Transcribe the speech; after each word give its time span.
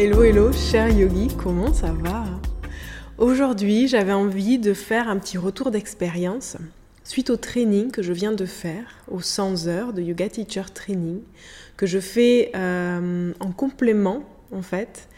Hello, 0.00 0.22
hello, 0.22 0.52
cher 0.52 0.90
yogi, 0.90 1.26
comment 1.42 1.72
ça 1.72 1.90
va? 1.90 2.24
Aujourd'hui, 3.18 3.88
j'avais 3.88 4.12
envie 4.12 4.60
de 4.60 4.72
faire 4.72 5.08
un 5.08 5.18
petit 5.18 5.38
retour 5.38 5.72
d'expérience 5.72 6.56
suite 7.02 7.30
au 7.30 7.36
training 7.36 7.90
que 7.90 8.00
je 8.00 8.12
viens 8.12 8.30
de 8.30 8.46
faire, 8.46 8.84
aux 9.10 9.22
100 9.22 9.66
heures 9.66 9.92
de 9.92 10.00
Yoga 10.00 10.28
Teacher 10.28 10.62
Training, 10.72 11.18
que 11.76 11.86
je 11.86 11.98
fais 11.98 12.52
euh, 12.54 13.32
en 13.40 13.50
complément, 13.50 14.22
en 14.52 14.62
fait, 14.62 15.08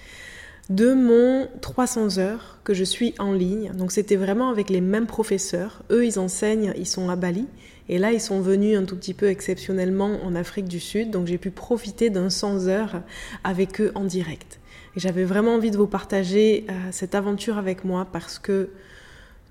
de 0.70 0.94
mon 0.94 1.46
300 1.60 2.16
heures 2.16 2.58
que 2.64 2.72
je 2.72 2.84
suis 2.84 3.14
en 3.18 3.34
ligne. 3.34 3.72
Donc 3.74 3.92
c'était 3.92 4.16
vraiment 4.16 4.48
avec 4.48 4.70
les 4.70 4.80
mêmes 4.80 5.06
professeurs. 5.06 5.82
Eux, 5.90 6.06
ils 6.06 6.18
enseignent, 6.18 6.72
ils 6.78 6.86
sont 6.86 7.10
à 7.10 7.16
Bali. 7.16 7.46
Et 7.90 7.98
là, 7.98 8.12
ils 8.12 8.20
sont 8.20 8.40
venus 8.40 8.78
un 8.78 8.84
tout 8.84 8.96
petit 8.96 9.12
peu 9.12 9.28
exceptionnellement 9.28 10.20
en 10.24 10.34
Afrique 10.34 10.68
du 10.68 10.80
Sud. 10.80 11.10
Donc 11.10 11.26
j'ai 11.26 11.36
pu 11.36 11.50
profiter 11.50 12.08
d'un 12.08 12.30
100 12.30 12.68
heures 12.68 13.02
avec 13.44 13.78
eux 13.82 13.92
en 13.94 14.04
direct. 14.04 14.59
Et 14.96 15.00
j'avais 15.00 15.24
vraiment 15.24 15.54
envie 15.54 15.70
de 15.70 15.76
vous 15.76 15.86
partager 15.86 16.66
euh, 16.68 16.72
cette 16.90 17.14
aventure 17.14 17.58
avec 17.58 17.84
moi 17.84 18.06
parce 18.10 18.38
que 18.38 18.70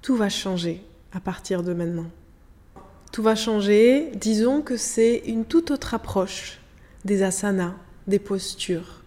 tout 0.02 0.16
va 0.16 0.30
changer 0.30 0.84
à 1.14 1.20
partir 1.20 1.64
de 1.64 1.74
maintenant. 1.74 2.10
Tout 3.12 3.24
va 3.24 3.36
changer. 3.36 4.12
Disons 4.16 4.62
que 4.62 4.78
c'est 4.78 5.24
une 5.26 5.46
toute 5.46 5.72
autre 5.72 5.94
approche 5.94 6.60
des 7.06 7.24
asanas, 7.24 7.76
des 8.08 8.20
postures, 8.20 9.02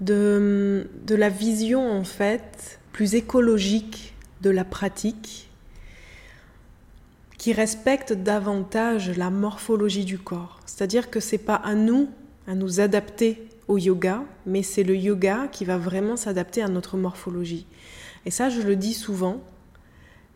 de, 0.00 0.88
de 1.04 1.14
la 1.14 1.28
vision 1.28 1.90
en 1.90 2.04
fait 2.04 2.78
plus 2.92 3.14
écologique 3.14 4.14
de 4.40 4.50
la 4.50 4.64
pratique 4.64 5.48
qui 7.36 7.52
respecte 7.52 8.12
davantage 8.12 9.16
la 9.16 9.30
morphologie 9.30 10.04
du 10.04 10.18
corps. 10.18 10.60
C'est-à-dire 10.66 11.10
que 11.10 11.20
c'est 11.20 11.38
pas 11.38 11.54
à 11.54 11.74
nous 11.74 12.08
à 12.48 12.54
nous 12.54 12.80
adapter 12.80 13.46
au 13.68 13.78
yoga, 13.78 14.22
mais 14.46 14.62
c'est 14.62 14.82
le 14.82 14.96
yoga 14.96 15.48
qui 15.52 15.64
va 15.64 15.76
vraiment 15.76 16.16
s'adapter 16.16 16.62
à 16.62 16.68
notre 16.68 16.96
morphologie. 16.96 17.66
Et 18.26 18.30
ça, 18.30 18.48
je 18.48 18.62
le 18.62 18.74
dis 18.74 18.94
souvent, 18.94 19.40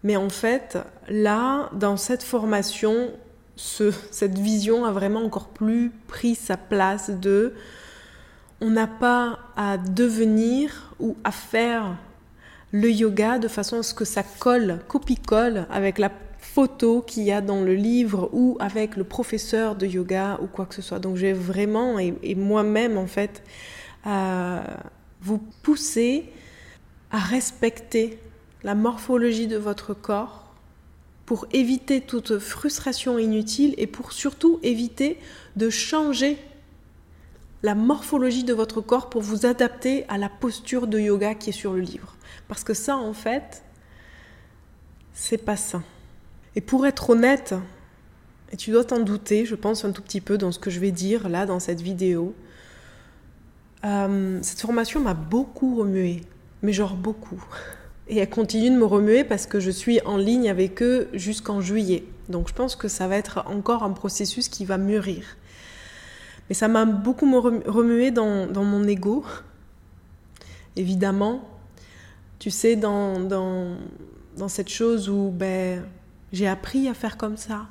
mais 0.05 0.17
en 0.17 0.29
fait, 0.29 0.79
là, 1.09 1.71
dans 1.73 1.97
cette 1.97 2.23
formation, 2.23 3.11
ce, 3.57 3.93
cette 4.11 4.39
vision 4.39 4.85
a 4.85 4.93
vraiment 4.93 5.25
encore 5.25 5.49
plus 5.49 5.91
pris 6.07 6.35
sa 6.35 6.57
place 6.57 7.11
de 7.11 7.55
on 8.61 8.71
n'a 8.71 8.87
pas 8.87 9.39
à 9.57 9.77
devenir 9.79 10.95
ou 11.01 11.17
à 11.25 11.33
faire 11.33 11.97
le 12.71 12.91
yoga 12.91 13.39
de 13.39 13.49
façon 13.49 13.79
à 13.79 13.83
ce 13.83 13.93
que 13.93 14.05
ça 14.05 14.23
colle, 14.23 14.79
copie-colle 14.87 15.67
avec 15.71 15.99
la 15.99 16.11
photo 16.55 17.01
qu'il 17.01 17.23
y 17.23 17.33
a 17.33 17.41
dans 17.41 17.63
le 17.63 17.75
livre 17.75 18.29
ou 18.33 18.59
avec 18.61 18.97
le 18.97 19.05
professeur 19.05 19.75
de 19.75 19.87
yoga 19.87 20.39
ou 20.43 20.47
quoi 20.47 20.67
que 20.67 20.75
ce 20.75 20.83
soit. 20.83 20.99
Donc 20.99 21.17
j'ai 21.17 21.33
vraiment, 21.33 21.99
et, 21.99 22.35
moi-même 22.35 22.99
en 22.99 23.07
fait, 23.07 23.43
à 24.05 24.63
vous 25.23 25.39
pousser 25.63 26.31
à 27.11 27.19
respecter 27.19 28.19
la 28.65 28.75
morphologie 28.75 29.47
de 29.47 29.57
votre 29.57 29.95
corps 29.95 30.53
pour 31.25 31.47
éviter 31.53 32.03
toute 32.03 32.39
frustration 32.39 33.19
inutile 33.19 33.75
et 33.79 33.87
pour 33.87 34.13
surtout 34.13 34.61
éviter 34.63 35.19
de 35.57 35.71
changer 35.71 36.37
la 37.63 37.75
morphologie 37.75 38.45
de 38.45 38.53
votre 38.53 38.81
corps 38.81 39.09
pour 39.09 39.23
vous 39.23 39.47
adapter 39.47 40.05
à 40.09 40.19
la 40.19 40.29
posture 40.29 40.87
de 40.87 40.99
yoga 40.99 41.35
qui 41.35 41.51
est 41.51 41.55
sur 41.55 41.73
le 41.73 41.81
livre. 41.81 42.17
Parce 42.49 42.65
que 42.65 42.75
ça, 42.75 42.97
en 42.97 43.15
fait, 43.15 43.63
c'est 45.15 45.39
pas 45.39 45.57
sain. 45.57 45.83
Et 46.57 46.61
pour 46.61 46.87
être 46.87 47.11
honnête, 47.11 47.55
et 48.53 48.57
tu 48.57 48.71
dois 48.71 48.85
t'en 48.85 49.01
douter, 49.01 49.47
je 49.47 49.55
pense 49.55 49.85
un 49.85 49.93
tout 49.93 50.03
petit 50.03 50.21
peu 50.21 50.37
dans 50.37 50.53
ce 50.53 50.59
que 50.59 50.71
je 50.71 50.79
vais 50.79 50.91
dire 50.91 51.29
là 51.29 51.47
dans 51.47 51.61
cette 51.61 51.81
vidéo, 51.81 52.35
euh, 53.85 54.39
cette 54.43 54.61
formation 54.61 55.01
m'a 55.01 55.15
beaucoup 55.15 55.77
remué, 55.77 56.21
mais 56.63 56.73
genre 56.73 56.95
beaucoup. 56.95 57.43
Et 58.09 58.19
elle 58.19 58.29
continue 58.29 58.71
de 58.71 58.77
me 58.77 58.85
remuer 58.85 59.25
parce 59.25 59.47
que 59.47 59.59
je 59.59 59.71
suis 59.71 60.01
en 60.03 60.17
ligne 60.17 60.51
avec 60.51 60.83
eux 60.83 61.09
jusqu'en 61.15 61.61
juillet. 61.61 62.05
Donc 62.29 62.49
je 62.49 62.55
pense 62.55 62.77
que 62.77 62.89
ça 62.89 63.09
va 63.09 63.17
être 63.17 63.45
encore 63.47 63.83
un 63.83 63.93
processus 63.93 64.49
qui 64.49 64.65
va 64.65 64.77
mûrir. 64.77 65.25
Mais 66.49 66.55
ça 66.55 66.69
m'a 66.69 66.85
beaucoup 66.85 67.27
remué 67.41 68.11
dans, 68.11 68.47
dans, 68.47 68.65
mon 68.65 68.87
ego. 68.87 69.25
Évidemment, 70.77 71.49
tu 72.39 72.51
sais, 72.51 72.77
dans, 72.77 73.21
dans, 73.21 73.77
dans 74.37 74.49
cette 74.49 74.69
chose 74.69 75.09
où 75.09 75.31
ben, 75.31 75.83
j'ai 76.33 76.49
appris 76.49 76.89
à 76.89 76.95
faire 76.95 77.17
comme 77.17 77.37
ça. 77.37 77.67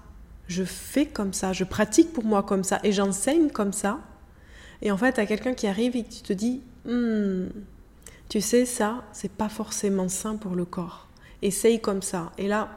Je 0.47 0.63
fais 0.63 1.05
comme 1.05 1.33
ça. 1.33 1.53
Je 1.53 1.63
pratique 1.63 2.13
pour 2.13 2.23
moi 2.23 2.43
comme 2.43 2.63
ça. 2.63 2.79
Et 2.83 2.91
j'enseigne 2.91 3.49
comme 3.49 3.73
ça. 3.73 3.99
Et 4.81 4.91
en 4.91 4.97
fait, 4.97 5.19
à 5.19 5.25
quelqu'un 5.25 5.53
qui 5.53 5.67
arrive 5.67 5.95
et 5.95 6.03
qui 6.03 6.21
te 6.21 6.33
dit 6.33 6.61
hmm, 6.85 7.47
Tu 8.29 8.41
sais, 8.41 8.65
ça, 8.65 9.03
c'est 9.13 9.31
pas 9.31 9.49
forcément 9.49 10.09
sain 10.09 10.35
pour 10.35 10.55
le 10.55 10.65
corps. 10.65 11.07
Essaye 11.41 11.81
comme 11.81 12.01
ça. 12.01 12.31
Et 12.37 12.47
là, 12.47 12.69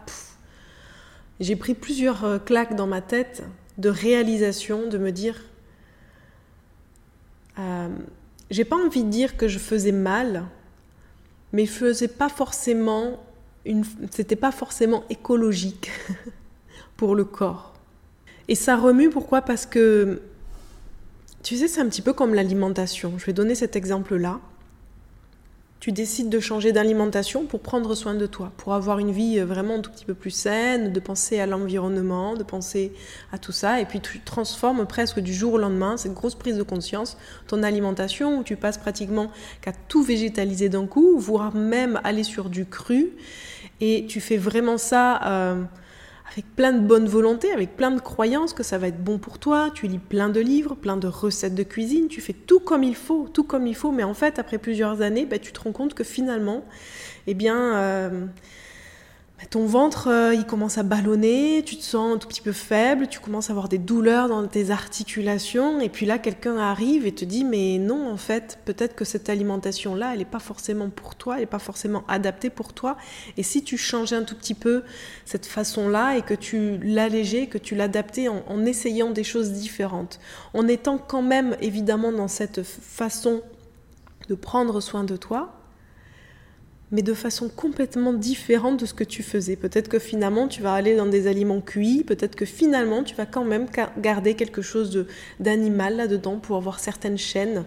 j'ai 1.41 1.57
pris 1.57 1.75
plusieurs 1.75 2.25
euh, 2.25 2.39
claques 2.39 2.77
dans 2.77 2.87
ma 2.87 3.03
tête 3.03 3.43
de 3.77 3.89
réalisation, 3.89 4.89
de 4.89 4.97
me 4.97 5.13
dire 5.13 5.43
euh, 7.59 7.89
J'ai 8.51 8.65
pas 8.65 8.77
envie 8.77 9.05
de 9.05 9.11
dire 9.11 9.37
que 9.37 9.49
je 9.49 9.59
faisais 9.59 9.93
mal, 9.93 10.45
mais 11.53 11.67
je 11.67 11.73
faisais 11.73 12.09
pas 12.09 12.31
forcément 12.31 13.19
c'était 14.11 14.37
pas 14.37 14.53
forcément 14.53 15.05
écologique 15.11 15.91
pour 16.97 17.15
le 17.15 17.25
corps. 17.25 17.75
Et 18.49 18.55
ça 18.55 18.77
remue 18.77 19.11
pourquoi? 19.11 19.43
Parce 19.43 19.67
que 19.67 20.21
tu 21.43 21.57
sais, 21.57 21.69
c'est 21.69 21.81
un 21.81 21.89
petit 21.89 22.03
peu 22.03 22.13
comme 22.13 22.35
l'alimentation. 22.35 23.15
Je 23.19 23.27
vais 23.27 23.33
donner 23.33 23.55
cet 23.55 23.77
exemple-là 23.77 24.41
tu 25.85 25.93
décides 25.93 26.31
de 26.31 26.41
changer 26.41 26.73
d'alimentation 26.73 27.45
pour 27.45 27.61
prendre 27.61 27.95
soin 27.95 28.15
de 28.15 28.25
toi, 28.25 28.53
pour 28.57 28.73
avoir 28.73 29.01
une 29.01 29.11
vie 29.11 29.39
euh, 29.39 29.45
vraiment 29.45 29.75
un 29.75 29.81
tout 29.81 29.91
petit 29.91 30.07
peu 30.07 30.15
plus 30.15 30.31
saine, 30.31 30.95
de 30.95 30.99
penser 30.99 31.41
à 31.41 31.47
l'environnement, 31.47 32.37
de 32.37 32.43
penser 32.43 32.95
à 33.33 33.37
tout 33.37 33.53
ça, 33.53 33.83
et 33.83 33.85
puis 33.85 34.01
tu 34.01 34.21
transformes 34.21 34.87
presque 34.87 35.21
du 35.21 35.35
jour 35.35 35.53
au 35.53 35.59
lendemain 35.59 35.99
cette 35.99 36.15
grosse 36.15 36.37
prise 36.37 36.57
de 36.57 36.63
conscience, 36.63 37.19
ton 37.49 37.63
alimentation, 37.63 38.39
où 38.39 38.43
tu 38.43 38.57
passes 38.57 38.79
pratiquement 38.79 39.31
qu'à 39.61 39.73
tout 39.73 40.03
végétaliser 40.03 40.71
d'un 40.71 40.87
coup, 40.87 41.19
voire 41.19 41.55
même 41.55 42.01
aller 42.03 42.23
sur 42.25 42.49
du 42.49 42.65
cru, 42.65 43.13
et 43.81 44.07
tu 44.07 44.21
fais 44.21 44.37
vraiment 44.37 44.79
ça... 44.79 45.21
Euh, 45.27 45.65
avec 46.33 46.47
plein 46.57 46.73
de 46.73 46.81
bonne 46.81 47.07
volonté, 47.07 47.53
avec 47.53 47.77
plein 47.77 47.91
de 47.91 48.01
croyances 48.01 48.55
que 48.55 48.63
ça 48.63 48.79
va 48.79 48.89
être 48.89 49.03
bon 49.03 49.19
pour 49.19 49.39
toi. 49.39 49.71
Tu 49.73 49.87
lis 49.87 49.99
plein 49.99 50.29
de 50.29 50.41
livres, 50.41 50.75
plein 50.75 50.97
de 50.97 51.07
recettes 51.07 51.55
de 51.55 51.63
cuisine, 51.63 52.09
tu 52.09 52.21
fais 52.21 52.33
tout 52.33 52.61
comme 52.61 52.83
il 52.83 52.97
faut, 52.97 53.29
tout 53.33 53.45
comme 53.45 53.67
il 53.67 53.75
faut. 53.77 53.93
Mais 53.93 54.03
en 54.03 54.15
fait, 54.15 54.39
après 54.39 54.59
plusieurs 54.59 55.01
années, 55.01 55.27
bah, 55.27 55.39
tu 55.39 55.53
te 55.53 55.61
rends 55.61 55.73
compte 55.73 55.95
que 55.95 56.03
finalement, 56.03 56.65
eh 57.27 57.35
bien, 57.35 57.77
euh, 57.77 58.27
ton 59.51 59.67
ventre, 59.67 60.09
euh, 60.09 60.35
il 60.35 60.47
commence 60.47 60.79
à 60.79 60.83
ballonner, 60.83 61.63
tu 61.65 61.77
te 61.77 61.83
sens 61.83 62.15
un 62.15 62.19
tout 62.19 62.29
petit 62.29 62.41
peu 62.41 62.53
faible, 62.53 63.09
tu 63.09 63.21
commences 63.21 63.51
à 63.51 63.53
avoir 63.53 63.69
des 63.69 63.79
douleurs 63.79 64.29
dans 64.29 64.47
tes 64.47 64.71
articulations, 64.71 65.81
et 65.81 65.89
puis 65.89 66.07
là, 66.07 66.19
quelqu'un 66.19 66.57
arrive 66.57 67.07
et 67.07 67.13
te 67.13 67.25
dit, 67.25 67.45
mais 67.45 67.79
non, 67.79 68.11
en 68.11 68.17
fait, 68.17 68.59
peut-être 68.65 68.95
que 68.95 69.05
cette 69.05 69.29
alimentation-là, 69.29 70.13
elle 70.13 70.21
n'est 70.21 70.25
pas 70.25 70.39
forcément 70.39 70.89
pour 70.89 71.15
toi, 71.15 71.35
elle 71.35 71.41
n'est 71.41 71.47
pas 71.47 71.59
forcément 71.59 72.05
adaptée 72.09 72.51
pour 72.51 72.73
toi, 72.73 72.97
et 73.37 73.43
si 73.43 73.63
tu 73.63 73.77
changeais 73.77 74.17
un 74.17 74.23
tout 74.23 74.37
petit 74.37 74.55
peu 74.55 74.83
cette 75.25 75.47
façon-là, 75.47 76.17
et 76.17 76.23
que 76.23 76.35
tu 76.35 76.79
l'allégeais, 76.79 77.47
que 77.47 77.59
tu 77.59 77.75
l'adaptais 77.75 78.29
en 78.29 78.65
essayant 78.65 79.11
des 79.11 79.25
choses 79.25 79.51
différentes, 79.53 80.21
en 80.55 80.67
étant 80.69 80.99
quand 80.99 81.23
même, 81.23 81.57
évidemment, 81.61 82.13
dans 82.13 82.29
cette 82.29 82.63
façon 82.63 83.43
de 84.29 84.35
prendre 84.35 84.81
soin 84.81 85.05
de 85.05 85.17
toi, 85.17 85.53
mais 86.95 87.03
de 87.03 87.13
façon 87.13 87.49
complètement 87.49 88.13
différente 88.13 88.79
de 88.79 88.87
ce 88.87 88.95
que 88.95 89.03
tu 89.03 89.25
faisais. 89.25 89.57
Peut-être 89.57 89.89
que 89.89 89.99
finalement 89.99 90.47
tu 90.47 90.63
vas 90.63 90.75
aller 90.75 90.95
dans 90.95 91.07
des 91.07 91.27
aliments 91.27 91.61
cuits, 91.61 92.05
peut-être 92.07 92.37
que 92.37 92.45
finalement 92.45 93.03
tu 93.03 93.17
vas 93.17 93.27
quand 93.27 93.45
même 93.45 93.67
garder 93.99 94.35
quelque 94.35 94.63
chose 94.63 95.05
d'animal 95.41 95.97
là-dedans 95.97 96.37
pour 96.37 96.57
avoir 96.57 96.79
certaines 96.79 97.19
chaînes 97.19 97.65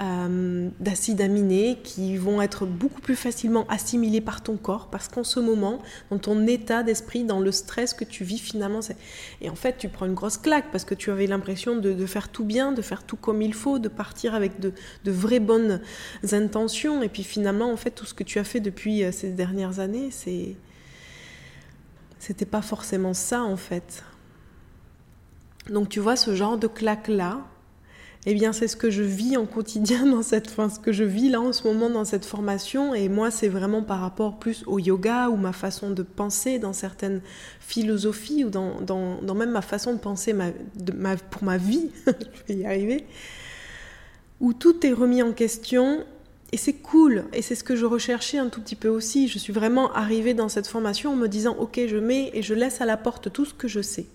euh, 0.00 0.68
d'acides 0.78 1.20
aminés 1.20 1.78
qui 1.82 2.16
vont 2.16 2.40
être 2.40 2.66
beaucoup 2.66 3.00
plus 3.00 3.16
facilement 3.16 3.66
assimilés 3.68 4.20
par 4.20 4.42
ton 4.42 4.56
corps 4.56 4.90
parce 4.90 5.08
qu'en 5.08 5.24
ce 5.24 5.40
moment, 5.40 5.80
dans 6.10 6.18
ton 6.18 6.46
état 6.46 6.84
d'esprit, 6.84 7.24
dans 7.24 7.40
le 7.40 7.50
stress 7.50 7.94
que 7.94 8.04
tu 8.04 8.22
vis 8.22 8.38
finalement, 8.38 8.78
et 9.40 9.50
en 9.50 9.56
fait 9.56 9.76
tu 9.76 9.88
prends 9.88 10.06
une 10.06 10.14
grosse 10.14 10.38
claque 10.38 10.70
parce 10.70 10.84
que 10.84 10.94
tu 10.94 11.10
avais 11.10 11.26
l'impression 11.26 11.76
de, 11.76 12.06
faire 12.06 12.28
tout 12.28 12.44
bien, 12.44 12.70
de 12.70 12.80
faire 12.80 13.02
tout 13.02 13.16
comme 13.16 13.42
il 13.42 13.54
faut, 13.54 13.80
de 13.80 13.88
partir 13.88 14.34
avec 14.34 14.60
de, 14.60 14.72
de 15.04 15.10
vraies 15.10 15.40
bonnes 15.40 15.80
intentions 16.30 17.02
et 17.02 17.08
puis 17.08 17.24
finalement 17.24 17.72
en 17.72 17.76
fait 17.76 17.90
tout 17.90 18.06
ce 18.06 18.14
que 18.14 18.22
tu 18.22 18.38
as 18.38 18.44
fait 18.44 18.60
depuis 18.60 19.02
euh, 19.02 19.10
ces 19.10 19.30
dernières 19.30 19.80
années, 19.80 20.10
c'est 20.12 20.54
c'était 22.20 22.46
pas 22.46 22.62
forcément 22.62 23.14
ça 23.14 23.42
en 23.42 23.56
fait. 23.56 24.04
Donc 25.68 25.88
tu 25.88 25.98
vois 26.00 26.16
ce 26.16 26.34
genre 26.34 26.56
de 26.56 26.66
claque 26.68 27.08
là, 27.08 27.40
eh 28.30 28.34
bien 28.34 28.52
c'est 28.52 28.68
ce 28.68 28.76
que 28.76 28.90
je 28.90 29.02
vis 29.02 29.38
en 29.38 29.46
quotidien 29.46 30.04
dans 30.04 30.22
cette, 30.22 30.50
ce 30.50 30.78
que 30.78 30.92
je 30.92 31.02
vis 31.02 31.30
là 31.30 31.40
en 31.40 31.54
ce 31.54 31.66
moment 31.66 31.88
dans 31.88 32.04
cette 32.04 32.26
formation. 32.26 32.94
Et 32.94 33.08
moi, 33.08 33.30
c'est 33.30 33.48
vraiment 33.48 33.82
par 33.82 34.00
rapport 34.00 34.38
plus 34.38 34.64
au 34.66 34.78
yoga 34.78 35.30
ou 35.30 35.36
ma 35.36 35.54
façon 35.54 35.92
de 35.92 36.02
penser 36.02 36.58
dans 36.58 36.74
certaines 36.74 37.22
philosophies 37.58 38.44
ou 38.44 38.50
dans, 38.50 38.82
dans, 38.82 39.34
même 39.34 39.52
ma 39.52 39.62
façon 39.62 39.94
de 39.94 39.98
penser 39.98 40.34
pour 41.30 41.42
ma 41.42 41.56
vie, 41.56 41.90
je 42.06 42.52
vais 42.52 42.60
y 42.60 42.66
arriver, 42.66 43.06
où 44.40 44.52
tout 44.52 44.86
est 44.86 44.92
remis 44.92 45.22
en 45.22 45.32
question. 45.32 46.04
Et 46.52 46.58
c'est 46.58 46.74
cool, 46.74 47.24
et 47.32 47.40
c'est 47.40 47.54
ce 47.54 47.64
que 47.64 47.76
je 47.76 47.86
recherchais 47.86 48.36
un 48.36 48.48
tout 48.48 48.60
petit 48.60 48.76
peu 48.76 48.88
aussi. 48.88 49.28
Je 49.28 49.38
suis 49.38 49.54
vraiment 49.54 49.90
arrivée 49.92 50.34
dans 50.34 50.50
cette 50.50 50.66
formation 50.66 51.12
en 51.12 51.16
me 51.16 51.28
disant, 51.28 51.56
ok, 51.58 51.80
je 51.86 51.96
mets 51.96 52.30
et 52.34 52.42
je 52.42 52.52
laisse 52.52 52.82
à 52.82 52.86
la 52.86 52.98
porte 52.98 53.32
tout 53.32 53.46
ce 53.46 53.54
que 53.54 53.68
je 53.68 53.80
sais, 53.80 54.06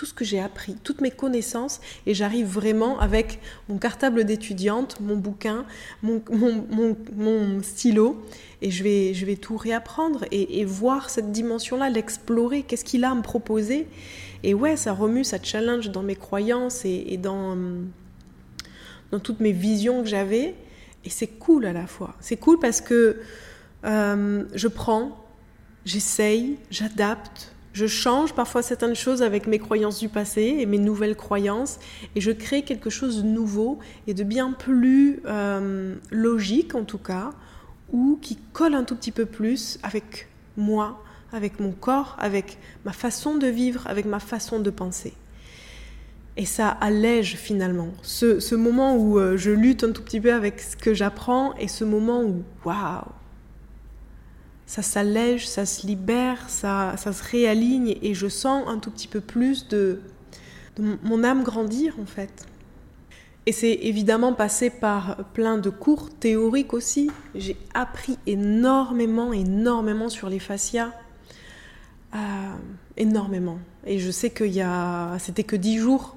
tout 0.00 0.06
ce 0.06 0.14
que 0.14 0.24
j'ai 0.24 0.40
appris, 0.40 0.76
toutes 0.82 1.02
mes 1.02 1.10
connaissances, 1.10 1.78
et 2.06 2.14
j'arrive 2.14 2.46
vraiment 2.46 2.98
avec 3.00 3.38
mon 3.68 3.76
cartable 3.76 4.24
d'étudiante, 4.24 4.98
mon 4.98 5.14
bouquin, 5.14 5.66
mon, 6.02 7.60
stylo, 7.60 8.24
et 8.62 8.70
je 8.70 8.82
vais, 8.82 9.12
je 9.12 9.26
vais 9.26 9.36
tout 9.36 9.58
réapprendre 9.58 10.24
et, 10.30 10.64
voir 10.64 11.10
cette 11.10 11.32
dimension-là, 11.32 11.90
l'explorer, 11.90 12.62
qu'est-ce 12.62 12.86
qu'il 12.86 13.04
a 13.04 13.10
à 13.10 13.14
me 13.14 13.20
proposer. 13.20 13.88
Et 14.42 14.54
ouais, 14.54 14.74
ça 14.78 14.94
remue, 14.94 15.22
ça 15.22 15.36
challenge 15.42 15.90
dans 15.90 16.02
mes 16.02 16.16
croyances 16.16 16.86
et, 16.86 17.04
et 17.08 17.18
dans, 17.18 17.58
toutes 19.22 19.40
mes 19.40 19.52
visions 19.52 20.02
que 20.02 20.08
j'avais. 20.08 20.54
Et 21.04 21.10
c'est 21.10 21.26
cool 21.26 21.66
à 21.66 21.74
la 21.74 21.86
fois. 21.86 22.16
C'est 22.20 22.38
cool 22.38 22.58
parce 22.58 22.80
que 22.80 23.20
euh, 23.84 24.44
je 24.54 24.68
prends, 24.68 25.22
j'essaye, 25.84 26.56
j'adapte, 26.70 27.52
je 27.72 27.86
change 27.86 28.34
parfois 28.34 28.62
certaines 28.62 28.96
choses 28.96 29.22
avec 29.22 29.46
mes 29.46 29.58
croyances 29.58 30.00
du 30.00 30.08
passé 30.08 30.56
et 30.58 30.66
mes 30.66 30.78
nouvelles 30.78 31.16
croyances, 31.16 31.78
et 32.16 32.20
je 32.20 32.30
crée 32.32 32.62
quelque 32.62 32.90
chose 32.90 33.22
de 33.22 33.28
nouveau 33.28 33.78
et 34.06 34.14
de 34.14 34.24
bien 34.24 34.52
plus 34.52 35.20
euh, 35.26 35.94
logique 36.10 36.74
en 36.74 36.84
tout 36.84 36.98
cas, 36.98 37.30
ou 37.92 38.18
qui 38.20 38.36
colle 38.52 38.74
un 38.74 38.84
tout 38.84 38.96
petit 38.96 39.12
peu 39.12 39.26
plus 39.26 39.78
avec 39.82 40.28
moi, 40.56 41.02
avec 41.32 41.60
mon 41.60 41.72
corps, 41.72 42.16
avec 42.18 42.58
ma 42.84 42.92
façon 42.92 43.36
de 43.36 43.46
vivre, 43.46 43.86
avec 43.86 44.04
ma 44.04 44.20
façon 44.20 44.58
de 44.58 44.70
penser. 44.70 45.14
Et 46.36 46.44
ça 46.44 46.68
allège 46.68 47.36
finalement. 47.36 47.90
Ce, 48.02 48.54
moment 48.54 48.96
où 48.96 49.18
euh, 49.18 49.36
je 49.36 49.50
lutte 49.50 49.84
un 49.84 49.92
tout 49.92 50.02
petit 50.02 50.20
peu 50.20 50.32
avec 50.32 50.60
ce 50.60 50.76
que 50.76 50.94
j'apprends 50.94 51.54
et 51.56 51.68
ce 51.68 51.84
moment 51.84 52.22
où, 52.22 52.42
waouh, 52.64 53.04
ça 54.70 54.82
s'allège, 54.82 55.48
ça 55.48 55.66
se 55.66 55.84
libère, 55.84 56.48
ça, 56.48 56.94
ça 56.96 57.12
se 57.12 57.28
réaligne 57.28 57.96
et 58.02 58.14
je 58.14 58.28
sens 58.28 58.62
un 58.68 58.78
tout 58.78 58.92
petit 58.92 59.08
peu 59.08 59.20
plus 59.20 59.66
de, 59.66 60.00
mon 61.02 61.24
âme 61.24 61.42
grandir 61.42 61.96
en 62.00 62.06
fait. 62.06 62.46
Et 63.46 63.52
c'est 63.52 63.72
évidemment 63.82 64.32
passé 64.32 64.70
par 64.70 65.24
plein 65.34 65.58
de 65.58 65.70
cours 65.70 66.08
théoriques 66.10 66.72
aussi. 66.72 67.10
J'ai 67.34 67.56
appris 67.74 68.16
énormément, 68.28 69.32
énormément 69.32 70.08
sur 70.08 70.28
les 70.28 70.38
fascias. 70.38 70.92
Euh, 72.14 72.18
énormément. 72.96 73.58
Et 73.84 73.98
je 73.98 74.12
sais 74.12 74.30
qu'il 74.30 74.52
y 74.52 74.62
a, 74.62 75.18
c'était 75.18 75.42
que 75.42 75.56
dix 75.56 75.78
jours. 75.78 76.16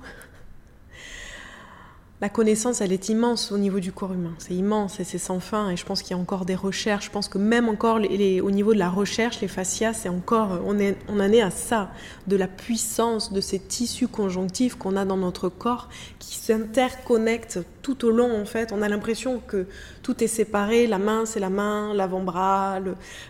La 2.23 2.29
connaissance, 2.29 2.79
elle 2.79 2.93
est 2.93 3.09
immense 3.09 3.51
au 3.51 3.57
niveau 3.57 3.81
du 3.81 3.91
corps 3.91 4.13
humain. 4.13 4.33
C'est 4.37 4.53
immense 4.53 5.01
et 5.01 5.03
c'est 5.03 5.17
sans 5.17 5.41
fin. 5.41 5.69
Et 5.71 5.75
je 5.75 5.83
pense 5.83 6.01
qu'il 6.01 6.15
y 6.15 6.17
a 6.17 6.21
encore 6.21 6.45
des 6.45 6.55
recherches. 6.55 7.07
Je 7.07 7.11
pense 7.11 7.27
que 7.27 7.37
même 7.37 7.67
encore 7.67 7.97
au 7.97 8.51
niveau 8.51 8.73
de 8.73 8.79
la 8.79 8.89
recherche, 8.89 9.41
les 9.41 9.49
fascias, 9.49 9.91
c'est 9.91 10.07
encore, 10.07 10.61
on, 10.65 10.79
est, 10.79 10.95
on 11.09 11.19
en 11.19 11.29
est 11.33 11.41
à 11.41 11.51
ça, 11.51 11.91
de 12.27 12.37
la 12.37 12.47
puissance 12.47 13.33
de 13.33 13.41
ces 13.41 13.59
tissus 13.59 14.07
conjonctifs 14.07 14.75
qu'on 14.75 14.95
a 14.95 15.03
dans 15.03 15.17
notre 15.17 15.49
corps 15.49 15.89
qui 16.19 16.37
s'interconnectent 16.37 17.59
tout 17.81 18.05
au 18.05 18.11
long. 18.11 18.41
En 18.41 18.45
fait, 18.45 18.71
on 18.71 18.81
a 18.81 18.87
l'impression 18.87 19.41
que 19.45 19.67
tout 20.01 20.23
est 20.23 20.27
séparé. 20.27 20.87
La 20.87 20.99
main, 20.99 21.25
c'est 21.25 21.41
la 21.41 21.49
main, 21.49 21.93
l'avant-bras. 21.93 22.79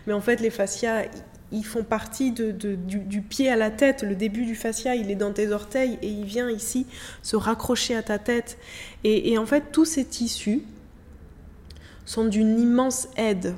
Mais 0.06 0.12
en 0.12 0.20
fait, 0.20 0.40
les 0.40 0.50
fascias, 0.50 1.06
ils 1.54 1.64
font 1.64 1.84
partie 1.84 2.32
du, 2.32 3.22
pied 3.22 3.48
à 3.48 3.56
la 3.56 3.70
tête. 3.70 4.02
Le 4.02 4.14
début 4.14 4.44
du 4.44 4.54
fascia, 4.54 4.94
il 4.94 5.10
est 5.10 5.14
dans 5.16 5.32
tes 5.32 5.52
orteils 5.52 5.98
et 6.02 6.08
il 6.08 6.24
vient 6.24 6.50
ici 6.50 6.86
se 7.22 7.36
raccrocher 7.36 7.94
à 7.94 8.02
ta 8.02 8.18
tête. 8.18 8.58
Et, 9.04 9.38
en 9.38 9.46
fait, 9.46 9.64
tous 9.72 9.84
ces 9.84 10.04
tissus 10.04 10.62
sont 12.04 12.24
d'une 12.24 12.58
immense 12.58 13.08
aide 13.16 13.54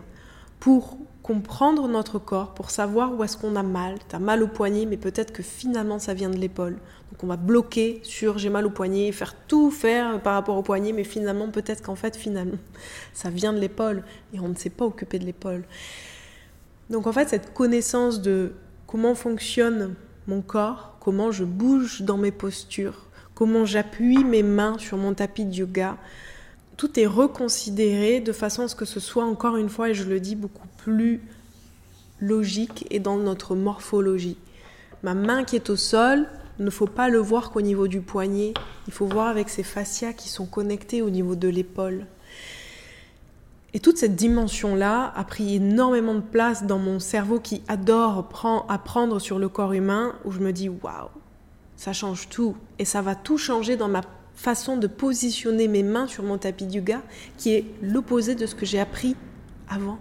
pour 0.60 0.98
comprendre 1.22 1.88
notre 1.88 2.20
corps, 2.20 2.54
pour 2.54 2.70
savoir 2.70 3.12
où 3.12 3.24
est-ce 3.24 3.36
qu'on 3.36 3.56
a 3.56 3.62
mal. 3.64 3.96
Tu 4.08 4.14
as 4.14 4.20
mal 4.20 4.42
au 4.44 4.46
poignet, 4.46 4.86
mais 4.86 4.96
peut-être 4.96 5.32
que 5.32 5.42
finalement 5.42 5.98
ça 5.98 6.14
vient 6.14 6.30
de 6.30 6.36
l'épaule. 6.36 6.74
Donc 7.10 7.24
on 7.24 7.26
va 7.26 7.36
bloquer 7.36 7.98
sur 8.04 8.38
j'ai 8.38 8.48
mal 8.48 8.64
au 8.64 8.70
poignet, 8.70 9.10
faire 9.10 9.34
tout 9.48 9.72
faire 9.72 10.20
par 10.22 10.34
rapport 10.34 10.56
au 10.56 10.62
poignet, 10.62 10.92
mais 10.92 11.02
finalement 11.02 11.48
peut-être 11.50 11.82
qu'en 11.82 11.96
fait 11.96 12.16
finalement 12.16 12.58
ça 13.12 13.28
vient 13.30 13.52
de 13.52 13.58
l'épaule 13.58 14.04
et 14.34 14.38
on 14.38 14.48
ne 14.48 14.54
s'est 14.54 14.70
pas 14.70 14.84
occupé 14.84 15.18
de 15.18 15.24
l'épaule. 15.24 15.64
Donc 16.90 17.06
en 17.06 17.12
fait, 17.12 17.28
cette 17.28 17.52
connaissance 17.52 18.20
de 18.20 18.52
comment 18.86 19.14
fonctionne 19.14 19.94
mon 20.26 20.40
corps, 20.40 20.96
comment 21.00 21.30
je 21.30 21.44
bouge 21.44 22.02
dans 22.02 22.16
mes 22.16 22.32
postures, 22.32 23.06
comment 23.34 23.64
j'appuie 23.64 24.24
mes 24.24 24.42
mains 24.42 24.78
sur 24.78 24.96
mon 24.96 25.14
tapis 25.14 25.44
de 25.44 25.54
yoga, 25.54 25.96
tout 26.76 26.98
est 27.00 27.06
reconsidéré 27.06 28.20
de 28.20 28.32
façon 28.32 28.62
à 28.62 28.68
ce 28.68 28.74
que 28.74 28.84
ce 28.84 29.00
soit 29.00 29.24
encore 29.24 29.56
une 29.56 29.68
fois, 29.68 29.90
et 29.90 29.94
je 29.94 30.04
le 30.04 30.20
dis, 30.20 30.36
beaucoup 30.36 30.68
plus 30.76 31.20
logique 32.20 32.86
et 32.90 33.00
dans 33.00 33.16
notre 33.16 33.54
morphologie. 33.54 34.38
Ma 35.02 35.14
main 35.14 35.44
qui 35.44 35.56
est 35.56 35.70
au 35.70 35.76
sol, 35.76 36.26
ne 36.58 36.70
faut 36.70 36.86
pas 36.86 37.08
le 37.08 37.18
voir 37.18 37.50
qu'au 37.50 37.60
niveau 37.60 37.86
du 37.86 38.00
poignet, 38.00 38.54
il 38.86 38.92
faut 38.92 39.06
voir 39.06 39.28
avec 39.28 39.48
ces 39.48 39.62
fascias 39.62 40.14
qui 40.14 40.28
sont 40.28 40.46
connectés 40.46 41.02
au 41.02 41.10
niveau 41.10 41.34
de 41.36 41.48
l'épaule. 41.48 42.06
Et 43.76 43.78
toute 43.78 43.98
cette 43.98 44.16
dimension-là 44.16 45.12
a 45.14 45.24
pris 45.24 45.56
énormément 45.56 46.14
de 46.14 46.20
place 46.20 46.64
dans 46.64 46.78
mon 46.78 46.98
cerveau 46.98 47.40
qui 47.40 47.60
adore 47.68 48.26
apprendre 48.70 49.18
sur 49.18 49.38
le 49.38 49.50
corps 49.50 49.74
humain, 49.74 50.14
où 50.24 50.32
je 50.32 50.40
me 50.40 50.50
dis 50.50 50.70
waouh, 50.70 51.10
ça 51.76 51.92
change 51.92 52.30
tout. 52.30 52.56
Et 52.78 52.86
ça 52.86 53.02
va 53.02 53.14
tout 53.14 53.36
changer 53.36 53.76
dans 53.76 53.88
ma 53.88 54.00
façon 54.34 54.78
de 54.78 54.86
positionner 54.86 55.68
mes 55.68 55.82
mains 55.82 56.06
sur 56.06 56.24
mon 56.24 56.38
tapis 56.38 56.64
de 56.64 56.72
yoga, 56.72 57.02
qui 57.36 57.52
est 57.52 57.66
l'opposé 57.82 58.34
de 58.34 58.46
ce 58.46 58.54
que 58.54 58.64
j'ai 58.64 58.80
appris 58.80 59.14
avant. 59.68 59.98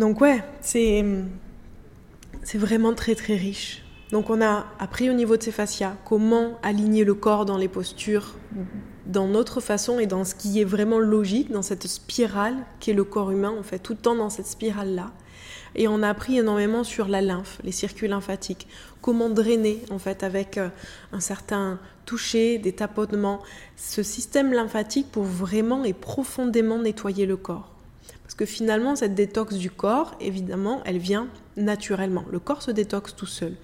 Donc 0.00 0.20
ouais, 0.20 0.42
c'est 0.60 1.04
c'est 2.42 2.58
vraiment 2.58 2.92
très 2.92 3.14
très 3.14 3.36
riche. 3.36 3.84
Donc 4.10 4.30
on 4.30 4.42
a 4.42 4.66
appris 4.80 5.08
au 5.08 5.12
niveau 5.12 5.36
de 5.36 5.44
ces 5.44 5.52
fascias 5.52 5.94
comment 6.04 6.58
aligner 6.64 7.04
le 7.04 7.14
corps 7.14 7.44
dans 7.44 7.56
les 7.56 7.68
postures 7.68 8.34
dans 9.10 9.26
notre 9.26 9.60
façon 9.60 9.98
et 9.98 10.06
dans 10.06 10.24
ce 10.24 10.34
qui 10.34 10.60
est 10.60 10.64
vraiment 10.64 10.98
logique, 10.98 11.50
dans 11.50 11.62
cette 11.62 11.86
spirale 11.86 12.56
qui 12.78 12.90
est 12.90 12.94
le 12.94 13.04
corps 13.04 13.30
humain, 13.30 13.52
on 13.56 13.62
fait 13.62 13.78
tout 13.78 13.92
le 13.92 13.98
temps 13.98 14.14
dans 14.14 14.30
cette 14.30 14.46
spirale-là. 14.46 15.10
Et 15.74 15.88
on 15.88 16.02
a 16.02 16.08
appris 16.08 16.38
énormément 16.38 16.84
sur 16.84 17.08
la 17.08 17.20
lymphe, 17.20 17.58
les 17.62 17.72
circuits 17.72 18.08
lymphatiques, 18.08 18.66
comment 19.02 19.28
drainer 19.28 19.82
en 19.90 19.98
fait 19.98 20.22
avec 20.22 20.58
euh, 20.58 20.68
un 21.12 21.20
certain 21.20 21.78
toucher, 22.06 22.58
des 22.58 22.72
tapotements, 22.72 23.40
ce 23.76 24.02
système 24.02 24.52
lymphatique 24.52 25.10
pour 25.12 25.24
vraiment 25.24 25.84
et 25.84 25.92
profondément 25.92 26.78
nettoyer 26.78 27.26
le 27.26 27.36
corps. 27.36 27.70
Parce 28.22 28.34
que 28.34 28.46
finalement, 28.46 28.96
cette 28.96 29.14
détox 29.14 29.56
du 29.56 29.70
corps, 29.70 30.16
évidemment, 30.20 30.82
elle 30.84 30.98
vient 30.98 31.28
naturellement. 31.56 32.24
Le 32.30 32.38
corps 32.38 32.62
se 32.62 32.70
détoxe 32.70 33.14
tout 33.14 33.26
seul. 33.26 33.54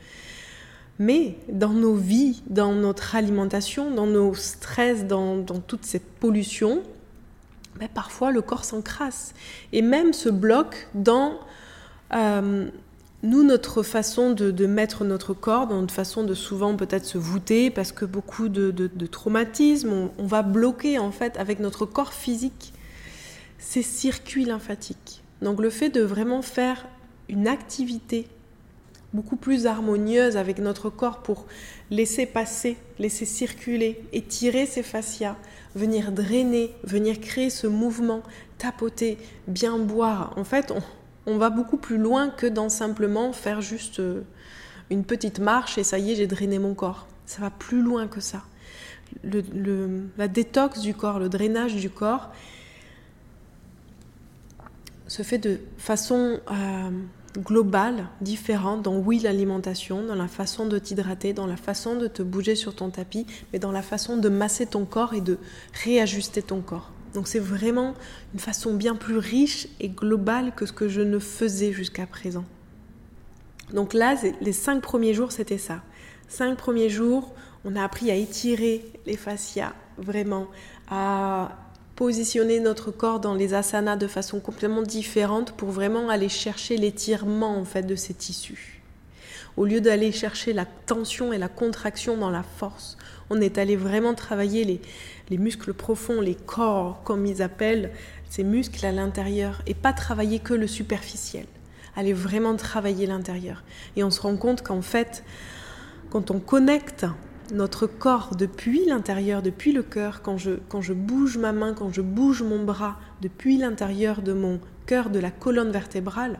Mais 0.99 1.37
dans 1.51 1.73
nos 1.73 1.95
vies, 1.95 2.43
dans 2.47 2.73
notre 2.73 3.15
alimentation, 3.17 3.91
dans 3.91 4.07
nos 4.07 4.35
stress, 4.35 5.05
dans, 5.07 5.43
toutes 5.45 5.85
ces 5.85 6.01
pollutions, 6.01 6.83
ben, 7.79 7.89
parfois 7.93 8.33
le 8.33 8.41
corps 8.41 8.65
s'encrasse 8.65 9.35
et 9.73 9.83
même 9.83 10.15
se 10.15 10.31
bloque 10.31 10.89
dans 10.95 11.35
euh, 12.15 12.69
nous, 13.23 13.43
notre 13.43 13.83
façon 13.83 14.33
de, 14.33 14.67
mettre 14.67 15.05
notre 15.05 15.35
corps, 15.35 15.67
dans 15.67 15.81
notre 15.81 15.95
façon 15.95 16.25
de 16.25 16.35
souvent 16.35 16.77
peut-être 16.77 17.05
se 17.05 17.19
voûter, 17.19 17.71
parce 17.71 17.93
que 17.93 18.05
beaucoup 18.05 18.49
de, 18.49 18.89
traumatismes, 19.07 20.11
on, 20.19 20.27
va 20.27 20.43
bloquer 20.43 20.99
en 20.99 21.11
fait 21.11 21.37
avec 21.37 21.61
notre 21.61 21.87
corps 21.87 22.13
physique 22.13 22.73
ces 23.59 23.83
circuits 23.83 24.45
lymphatiques. 24.45 25.23
Donc 25.43 25.61
le 25.61 25.71
fait 25.71 25.89
de 25.89 26.03
vraiment 26.03 26.43
faire 26.43 26.87
une 27.29 27.49
activité 27.49 28.29
beaucoup 29.17 29.37
plus 29.37 29.67
harmonieuse 29.67 30.37
avec 30.37 30.59
notre 30.59 30.91
corps 30.91 31.23
pour 31.23 31.47
laisser 31.91 32.27
passer, 32.27 32.77
laisser 32.99 33.25
circuler, 33.25 34.05
étirer 34.13 34.67
ses 34.67 34.83
fascias, 34.83 35.37
venir 35.75 36.13
drainer, 36.13 36.71
venir 36.85 37.19
créer 37.19 37.49
ce 37.49 37.67
mouvement, 37.67 38.23
tapoter, 38.59 39.17
bien 39.49 39.79
boire. 39.79 40.35
En 40.37 40.45
fait, 40.45 40.73
on, 41.27 41.39
va 41.39 41.49
beaucoup 41.49 41.79
plus 41.79 41.97
loin 41.97 42.29
que 42.29 42.47
dans 42.47 42.69
simplement 42.69 43.33
faire 43.33 43.63
juste 43.63 44.01
euh, 44.01 44.21
une 44.91 45.03
petite 45.03 45.39
marche 45.39 45.79
et 45.79 45.83
ça 45.83 45.99
y 45.99 46.13
est, 46.13 46.17
j'ai 46.17 46.27
drainé 46.27 46.59
mon 46.59 46.75
corps. 46.75 47.09
Ça 47.25 47.41
va 47.41 47.51
plus 47.51 47.81
loin 47.81 48.07
que 48.09 48.21
ça. 48.21 48.43
la 49.25 50.29
détox 50.29 50.81
du 50.81 50.95
corps, 50.95 51.19
le 51.19 51.31
drainage 51.31 51.75
du 51.75 51.89
corps 51.89 52.31
se 55.09 55.23
fait 55.23 55.39
de 55.39 55.59
façon 55.79 56.39
euh, 56.51 56.91
globale, 57.39 58.09
différente 58.21 58.83
dans 58.83 58.97
oui 58.97 59.19
l'alimentation, 59.19 60.05
dans 60.05 60.15
la 60.15 60.29
façon 60.29 60.67
de 60.67 60.79
t'hydrater, 60.79 61.33
dans 61.33 61.47
la 61.47 61.57
façon 61.57 61.97
de 61.97 62.07
te 62.07 62.23
bouger 62.23 62.55
sur 62.55 62.75
ton 62.75 62.91
tapis, 62.91 63.27
mais 63.53 63.59
dans 63.59 63.73
la 63.73 63.83
façon 63.83 64.17
de 64.17 64.29
masser 64.29 64.67
ton 64.67 64.85
corps 64.85 65.15
et 65.15 65.21
de 65.21 65.39
réajuster 65.85 66.43
ton 66.43 66.61
corps. 66.61 66.91
Donc 67.15 67.29
c'est 67.29 67.39
vraiment 67.39 67.95
une 68.35 68.41
façon 68.41 68.75
bien 68.75 68.95
plus 68.95 69.19
riche 69.19 69.69
et 69.81 69.89
globale 69.89 70.53
que 70.55 70.67
ce 70.67 70.73
que 70.73 70.89
je 70.89 71.01
ne 71.01 71.19
faisais 71.19 71.73
jusqu'à 71.73 72.07
présent. 72.07 72.45
Donc 73.73 73.95
là, 73.95 74.15
les 74.41 74.53
cinq 74.53 74.81
premiers 74.81 75.15
jours, 75.15 75.33
c'était 75.33 75.59
ça. 75.59 75.83
Cinq 76.29 76.57
premiers 76.57 76.89
jours, 76.89 77.35
on 77.65 77.75
a 77.75 77.83
appris 77.83 78.11
à 78.11 78.15
étirer 78.15 78.85
les 79.07 79.17
fascias, 79.17 79.73
vraiment, 79.99 80.47
à 80.89 81.57
positionner 81.97 82.61
notre 82.61 82.91
corps 82.91 83.21
dans 83.21 83.35
les 83.35 83.55
asanas 83.55 83.97
de 83.97 84.07
façon 84.07 84.39
complètement 84.39 84.83
différente 84.83 85.53
pour 85.53 85.71
vraiment 85.71 86.11
aller 86.11 86.29
chercher 86.29 86.77
l'étirement 86.77 87.59
en 87.59 87.65
fait 87.65 87.83
de 87.83 87.97
ces 87.97 88.13
tissus. 88.13 88.83
Au 89.57 89.65
lieu 89.65 89.81
d'aller 89.81 90.13
chercher 90.13 90.53
la 90.53 90.67
tension 90.67 91.33
et 91.33 91.39
la 91.39 91.49
contraction 91.49 92.19
dans 92.19 92.29
la 92.29 92.43
force, 92.43 92.99
on 93.31 93.41
est 93.41 93.57
allé 93.57 93.75
vraiment 93.75 94.13
travailler 94.13 94.65
les, 94.65 94.81
les 95.31 95.39
muscles 95.39 95.73
profonds, 95.73 96.21
les 96.21 96.35
corps 96.35 97.03
comme 97.03 97.25
ils 97.25 97.41
appellent 97.41 97.91
ces 98.29 98.45
muscles 98.45 98.85
à 98.85 98.93
l'intérieur 98.93 99.63
et 99.67 99.73
pas 99.73 99.95
travailler 99.95 100.39
que 100.39 100.53
le 100.53 100.67
superficiel. 100.67 101.47
Aller 101.97 102.13
vraiment 102.13 102.57
travailler 102.57 103.07
l'intérieur. 103.07 103.65
Et 103.97 104.05
on 104.05 104.11
se 104.11 104.21
rend 104.21 104.37
compte 104.37 104.63
qu'en 104.63 104.83
fait, 104.83 105.25
quand 106.11 106.31
on 106.31 106.41
connecte 106.41 107.07
notre 107.53 107.87
corps 107.87 108.35
depuis 108.37 108.85
l'intérieur, 108.87 109.43
depuis 109.43 109.73
le 109.73 109.83
cœur, 109.83 110.23
quand 110.23 110.39
je, 110.39 110.53
quand 110.69 110.81
je 110.81 110.93
bouge 110.93 111.39
ma 111.39 111.53
main, 111.53 111.75
quand 111.75 111.93
je 111.93 112.01
bouge 112.01 112.43
mon 112.43 112.65
bras 112.65 112.99
depuis 113.23 113.57
l'intérieur 113.57 114.23
de 114.23 114.33
mon 114.33 114.61
cœur, 114.87 115.11
de 115.11 115.19
la 115.19 115.31
colonne 115.31 115.71
vertébrale, 115.71 116.39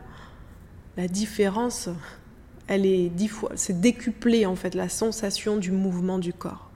la 0.97 1.07
différence, 1.07 1.89
elle 2.67 2.85
est 2.85 3.09
dix 3.09 3.27
fois, 3.27 3.51
c'est 3.55 3.79
décuplé 3.79 4.45
en 4.45 4.55
fait 4.55 4.75
la 4.75 4.89
sensation 4.89 5.57
du 5.57 5.71
mouvement 5.71 6.19
du 6.19 6.33
corps. 6.33 6.69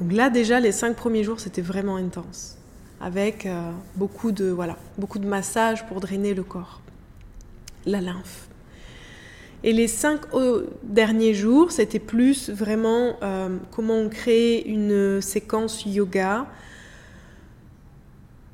Donc 0.00 0.12
là 0.12 0.30
déjà, 0.30 0.60
les 0.60 0.72
cinq 0.72 0.96
premiers 0.96 1.22
jours, 1.22 1.40
c'était 1.40 1.62
vraiment 1.62 1.96
intense, 1.96 2.58
avec 3.00 3.46
euh, 3.46 3.70
beaucoup 3.96 4.32
de 4.32 4.46
voilà, 4.46 4.76
beaucoup 4.98 5.18
de 5.18 5.26
massages 5.26 5.86
pour 5.86 6.00
drainer 6.00 6.34
le 6.34 6.42
corps, 6.42 6.80
la 7.86 8.00
lymphe. 8.00 8.48
Et 9.66 9.72
les 9.72 9.88
cinq 9.88 10.20
derniers 10.82 11.32
jours, 11.32 11.72
c'était 11.72 11.98
plus 11.98 12.50
vraiment 12.50 13.16
euh, 13.22 13.56
comment 13.70 13.94
on 13.94 14.10
crée 14.10 14.58
une 14.58 15.22
séquence 15.22 15.86
yoga 15.86 16.46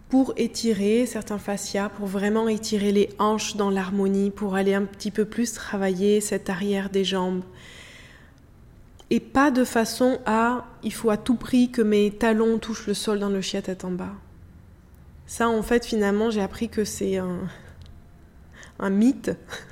pour 0.08 0.32
étirer 0.36 1.06
certains 1.06 1.38
fascias, 1.38 1.88
pour 1.88 2.06
vraiment 2.06 2.46
étirer 2.46 2.92
les 2.92 3.08
hanches 3.18 3.56
dans 3.56 3.70
l'harmonie, 3.70 4.30
pour 4.30 4.54
aller 4.54 4.72
un 4.72 4.84
petit 4.84 5.10
peu 5.10 5.24
plus 5.24 5.52
travailler 5.52 6.20
cette 6.20 6.48
arrière 6.48 6.90
des 6.90 7.02
jambes. 7.02 7.42
Et 9.10 9.18
pas 9.18 9.50
de 9.50 9.64
façon 9.64 10.20
à 10.26 10.64
il 10.84 10.92
faut 10.92 11.10
à 11.10 11.16
tout 11.16 11.34
prix 11.34 11.72
que 11.72 11.82
mes 11.82 12.12
talons 12.12 12.58
touchent 12.58 12.86
le 12.86 12.94
sol 12.94 13.18
dans 13.18 13.30
le 13.30 13.40
chien 13.40 13.62
tête 13.62 13.84
en 13.84 13.90
bas. 13.90 14.14
Ça, 15.26 15.48
en 15.48 15.62
fait, 15.64 15.84
finalement, 15.84 16.30
j'ai 16.30 16.40
appris 16.40 16.68
que 16.68 16.84
c'est 16.84 17.16
un 18.78 18.90
mythe 18.90 19.32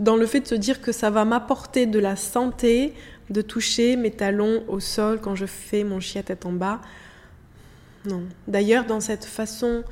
dans 0.00 0.16
le 0.16 0.26
fait 0.26 0.40
de 0.40 0.46
se 0.46 0.54
dire 0.54 0.80
que 0.80 0.92
ça 0.92 1.10
va 1.10 1.24
m'apporter 1.24 1.86
de 1.86 1.98
la 1.98 2.16
santé 2.16 2.94
de 3.30 3.40
toucher 3.40 3.96
mes 3.96 4.10
talons 4.10 4.64
au 4.68 4.80
sol 4.80 5.20
quand 5.20 5.34
je 5.34 5.46
fais 5.46 5.84
mon 5.84 6.00
chien 6.00 6.22
tête 6.22 6.44
en 6.46 6.52
bas. 6.52 6.80
Non. 8.04 8.22
D'ailleurs, 8.48 8.84
dans 8.84 9.00
cette 9.00 9.24
façon 9.24 9.82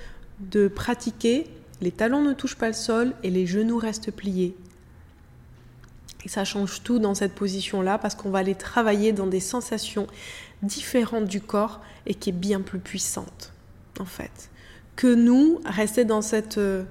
de 0.41 0.69
pratiquer, 0.69 1.47
les 1.81 1.93
talons 1.93 2.23
ne 2.23 2.33
touchent 2.33 2.57
pas 2.57 2.67
le 2.67 2.75
sol 2.75 3.15
et 3.23 3.31
les 3.31 3.47
genoux 3.47 3.79
restent 3.79 4.11
pliés. 4.11 4.55
Et 6.25 6.29
ça 6.29 6.45
change 6.45 6.83
tout 6.83 6.99
dans 6.99 7.15
cette 7.15 7.35
position-là 7.35 7.99
parce 7.99 8.15
qu'on 8.15 8.31
va 8.31 8.39
aller 8.41 8.55
travailler 8.55 9.13
dans 9.13 9.27
des 9.27 9.41
sensations 9.41 10.07
différentes 10.63 11.27
du 11.27 11.41
corps 11.41 11.81
et 12.07 12.15
qui 12.15 12.31
est 12.31 12.35
bien 12.35 12.61
plus 12.61 12.79
puissante, 12.79 13.53
en 13.99 14.05
fait. 14.05 14.51
Que 14.95 15.13
nous, 15.13 15.61
rester 15.65 16.05
dans 16.05 16.23
cette 16.23 16.59
euh, 16.59 16.85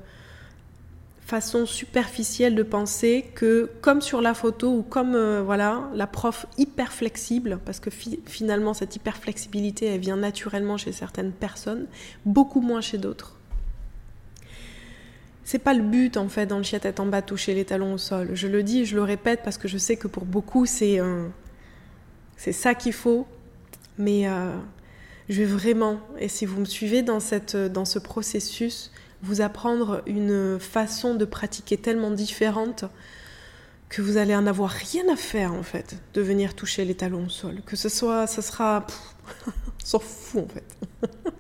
façon 1.32 1.66
superficielle 1.66 2.56
de 2.56 2.64
penser 2.64 3.24
que 3.36 3.70
comme 3.80 4.02
sur 4.02 4.20
la 4.20 4.34
photo 4.34 4.70
ou 4.76 4.82
comme 4.82 5.16
euh, 5.16 5.42
voilà 5.42 5.90
la 5.96 6.06
prof 6.06 6.46
hyper 6.58 6.92
flexible 6.92 7.58
parce 7.64 7.80
que 7.80 7.90
finalement 7.90 8.74
cette 8.74 8.98
hyper 8.98 9.16
flexibilité 9.16 9.86
elle 9.86 10.02
vient 10.02 10.18
naturellement 10.18 10.76
chez 10.76 10.92
certaines 10.92 11.32
personnes 11.32 11.88
beaucoup 12.26 12.60
moins 12.60 12.82
chez 12.82 12.98
d'autres. 12.98 13.38
C'est 15.46 15.60
pas 15.60 15.74
le 15.74 15.84
but 15.84 16.18
en 16.18 16.28
fait 16.28 16.48
dans 16.48 16.58
le 16.58 16.64
chien 16.64 16.80
tête 16.80 17.00
en 17.00 17.06
bas 17.06 17.22
toucher 17.22 17.54
les 17.54 17.64
talons 17.64 17.94
au 17.94 17.98
sol. 17.98 18.32
Je 18.34 18.48
le 18.48 18.62
dis 18.62 18.84
je 18.84 18.98
le 18.98 19.04
répète 19.04 19.40
parce 19.42 19.58
que 19.58 19.70
je 19.70 19.78
sais 19.78 19.96
que 19.96 20.10
pour 20.10 20.26
beaucoup 20.26 20.66
c'est 20.66 21.00
c'est 22.36 22.52
ça 22.52 22.76
qu'il 22.76 22.94
faut. 22.94 23.26
Mais 23.98 24.28
euh, 24.28 24.54
je 25.30 25.40
vais 25.40 25.46
vraiment 25.46 26.02
et 26.20 26.28
si 26.28 26.46
vous 26.46 26.60
me 26.60 26.66
suivez 26.66 27.04
dans 27.04 27.22
cette 27.22 27.56
dans 27.56 27.86
ce 27.86 28.00
processus 28.00 28.92
vous 29.24 29.42
apprendre 29.42 30.02
une 30.06 30.60
façon 30.60 31.16
de 31.16 31.26
pratiquer 31.26 31.78
tellement 31.78 32.12
différente 32.12 32.86
que 33.90 34.02
vous 34.02 34.18
allez 34.18 34.36
en 34.36 34.48
avoir 34.48 34.70
rien 34.70 35.04
à 35.12 35.16
faire 35.16 35.54
en 35.54 35.64
fait 35.64 35.98
de 36.14 36.22
venir 36.22 36.56
toucher 36.56 36.86
les 36.86 36.96
talons 36.96 37.26
au 37.26 37.30
sol. 37.30 37.62
Que 37.66 37.76
ce 37.76 37.90
soit, 37.90 38.26
ça 38.26 38.42
sera, 38.42 38.86
on 39.48 39.86
s'en 39.86 40.00
fout 40.00 40.46
en 40.46 40.48
fait. 40.48 40.78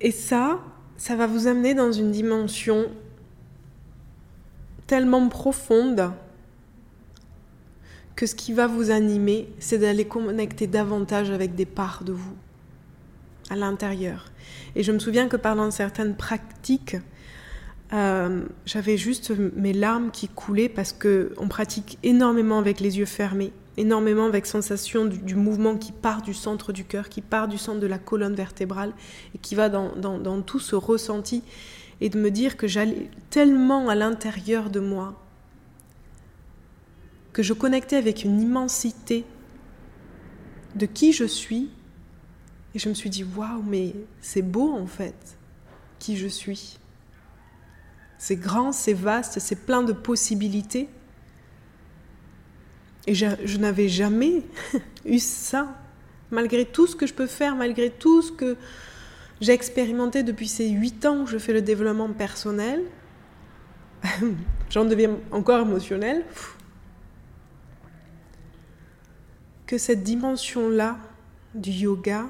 Et 0.00 0.10
ça, 0.10 0.60
ça 0.96 1.16
va 1.16 1.26
vous 1.26 1.46
amener 1.46 1.74
dans 1.74 1.92
une 1.92 2.10
dimension 2.10 2.86
tellement 4.86 5.28
profonde 5.28 6.10
que 8.14 8.26
ce 8.26 8.34
qui 8.34 8.54
va 8.54 8.66
vous 8.66 8.90
animer, 8.90 9.48
c'est 9.58 9.78
d'aller 9.78 10.06
connecter 10.06 10.66
davantage 10.66 11.30
avec 11.30 11.54
des 11.54 11.66
parts 11.66 12.02
de 12.02 12.12
vous 12.12 12.36
à 13.50 13.56
l'intérieur. 13.56 14.26
Et 14.74 14.82
je 14.82 14.92
me 14.92 14.98
souviens 14.98 15.28
que 15.28 15.36
pendant 15.36 15.70
certaines 15.70 16.16
pratiques, 16.16 16.96
euh, 17.92 18.44
j'avais 18.64 18.96
juste 18.96 19.32
mes 19.54 19.72
larmes 19.72 20.10
qui 20.10 20.28
coulaient 20.28 20.68
parce 20.68 20.92
que 20.92 21.32
on 21.38 21.48
pratique 21.48 21.98
énormément 22.02 22.58
avec 22.58 22.80
les 22.80 22.98
yeux 22.98 23.06
fermés, 23.06 23.52
énormément 23.76 24.26
avec 24.26 24.46
sensation 24.46 25.04
du, 25.04 25.34
mouvement 25.36 25.76
qui 25.76 25.92
part 25.92 26.22
du 26.22 26.34
centre 26.34 26.72
du 26.72 26.84
cœur, 26.84 27.08
qui 27.08 27.20
part 27.20 27.46
du 27.46 27.58
centre 27.58 27.80
de 27.80 27.86
la 27.86 27.98
colonne 27.98 28.34
vertébrale 28.34 28.92
et 29.34 29.38
qui 29.38 29.54
va 29.54 29.68
dans 29.68 30.42
tout 30.42 30.58
ce 30.58 30.74
ressenti 30.74 31.42
et 32.00 32.08
de 32.08 32.18
me 32.18 32.30
dire 32.30 32.56
que 32.56 32.66
j'allais 32.66 33.08
tellement 33.30 33.88
à 33.88 33.94
l'intérieur 33.94 34.70
de 34.70 34.80
moi 34.80 35.14
que 37.32 37.42
je 37.42 37.52
connectais 37.52 37.96
avec 37.96 38.24
une 38.24 38.40
immensité 38.40 39.24
de 40.74 40.86
qui 40.86 41.12
je 41.12 41.24
suis 41.24 41.70
et 42.76 42.78
je 42.78 42.90
me 42.90 42.94
suis 42.94 43.08
dit, 43.08 43.24
waouh, 43.24 43.62
mais 43.62 43.94
c'est 44.20 44.42
beau 44.42 44.74
en 44.74 44.86
fait, 44.86 45.38
qui 45.98 46.18
je 46.18 46.26
suis. 46.26 46.78
C'est 48.18 48.36
grand, 48.36 48.70
c'est 48.70 48.92
vaste, 48.92 49.38
c'est 49.40 49.64
plein 49.64 49.82
de 49.82 49.94
possibilités. 49.94 50.90
Et 53.06 53.14
je, 53.14 53.56
n'avais 53.56 53.88
jamais 53.88 54.42
eu 55.06 55.18
ça, 55.18 55.74
malgré 56.30 56.66
tout 56.66 56.86
ce 56.86 56.94
que 56.94 57.06
je 57.06 57.14
peux 57.14 57.26
faire, 57.26 57.56
malgré 57.56 57.88
tout 57.88 58.20
ce 58.20 58.30
que 58.30 58.58
j'ai 59.40 59.52
expérimenté 59.52 60.22
depuis 60.22 60.46
ces 60.46 60.68
huit 60.68 61.06
ans 61.06 61.22
où 61.22 61.26
je 61.26 61.38
fais 61.38 61.54
le 61.54 61.62
développement 61.62 62.12
personnel. 62.12 62.82
J'en 64.68 64.84
deviens 64.84 65.16
encore 65.30 65.66
émotionnelle. 65.66 66.26
Que 69.66 69.78
cette 69.78 70.02
dimension-là 70.02 70.98
du 71.54 71.70
yoga, 71.70 72.26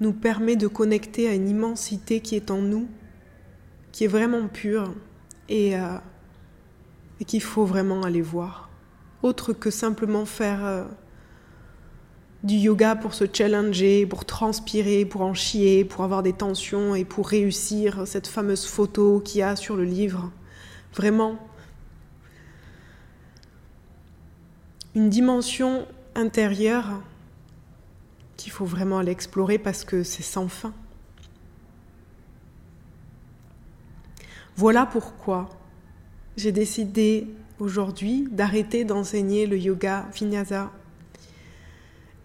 nous 0.00 0.12
permet 0.12 0.56
de 0.56 0.66
connecter 0.66 1.28
à 1.28 1.34
une 1.34 1.48
immensité 1.48 2.20
qui 2.20 2.36
est 2.36 2.50
en 2.50 2.62
nous, 2.62 2.88
qui 3.92 4.04
est 4.04 4.08
vraiment 4.08 4.46
pure 4.48 4.94
et, 5.48 5.76
euh, 5.76 5.98
qu'il 7.26 7.42
faut 7.42 7.64
vraiment 7.64 8.02
aller 8.02 8.22
voir. 8.22 8.68
Autre 9.22 9.52
que 9.52 9.70
simplement 9.70 10.24
faire 10.24 10.64
euh, 10.64 10.84
du 12.44 12.54
yoga 12.54 12.94
pour 12.94 13.14
se 13.14 13.24
challenger, 13.30 14.06
pour 14.06 14.24
transpirer, 14.24 15.04
pour 15.04 15.22
en 15.22 15.34
chier, 15.34 15.84
pour 15.84 16.04
avoir 16.04 16.22
des 16.22 16.32
tensions 16.32 16.94
et 16.94 17.04
pour 17.04 17.28
réussir 17.28 18.06
cette 18.06 18.28
fameuse 18.28 18.66
photo 18.66 19.20
qu'il 19.20 19.40
y 19.40 19.42
a 19.42 19.56
sur 19.56 19.76
le 19.76 19.84
livre. 19.84 20.30
Vraiment. 20.94 21.36
Une 24.94 25.10
dimension 25.10 25.86
intérieure 26.14 27.02
qu'il 28.48 28.54
faut 28.54 28.64
vraiment 28.64 29.02
l'explorer 29.02 29.58
parce 29.58 29.84
que 29.84 30.02
c'est 30.02 30.22
sans 30.22 30.48
fin. 30.48 30.72
Voilà 34.56 34.86
pourquoi 34.86 35.50
j'ai 36.38 36.50
décidé 36.50 37.26
aujourd'hui 37.58 38.26
d'arrêter 38.30 38.86
d'enseigner 38.86 39.46
le 39.46 39.58
yoga 39.58 40.08
vinyasa 40.14 40.72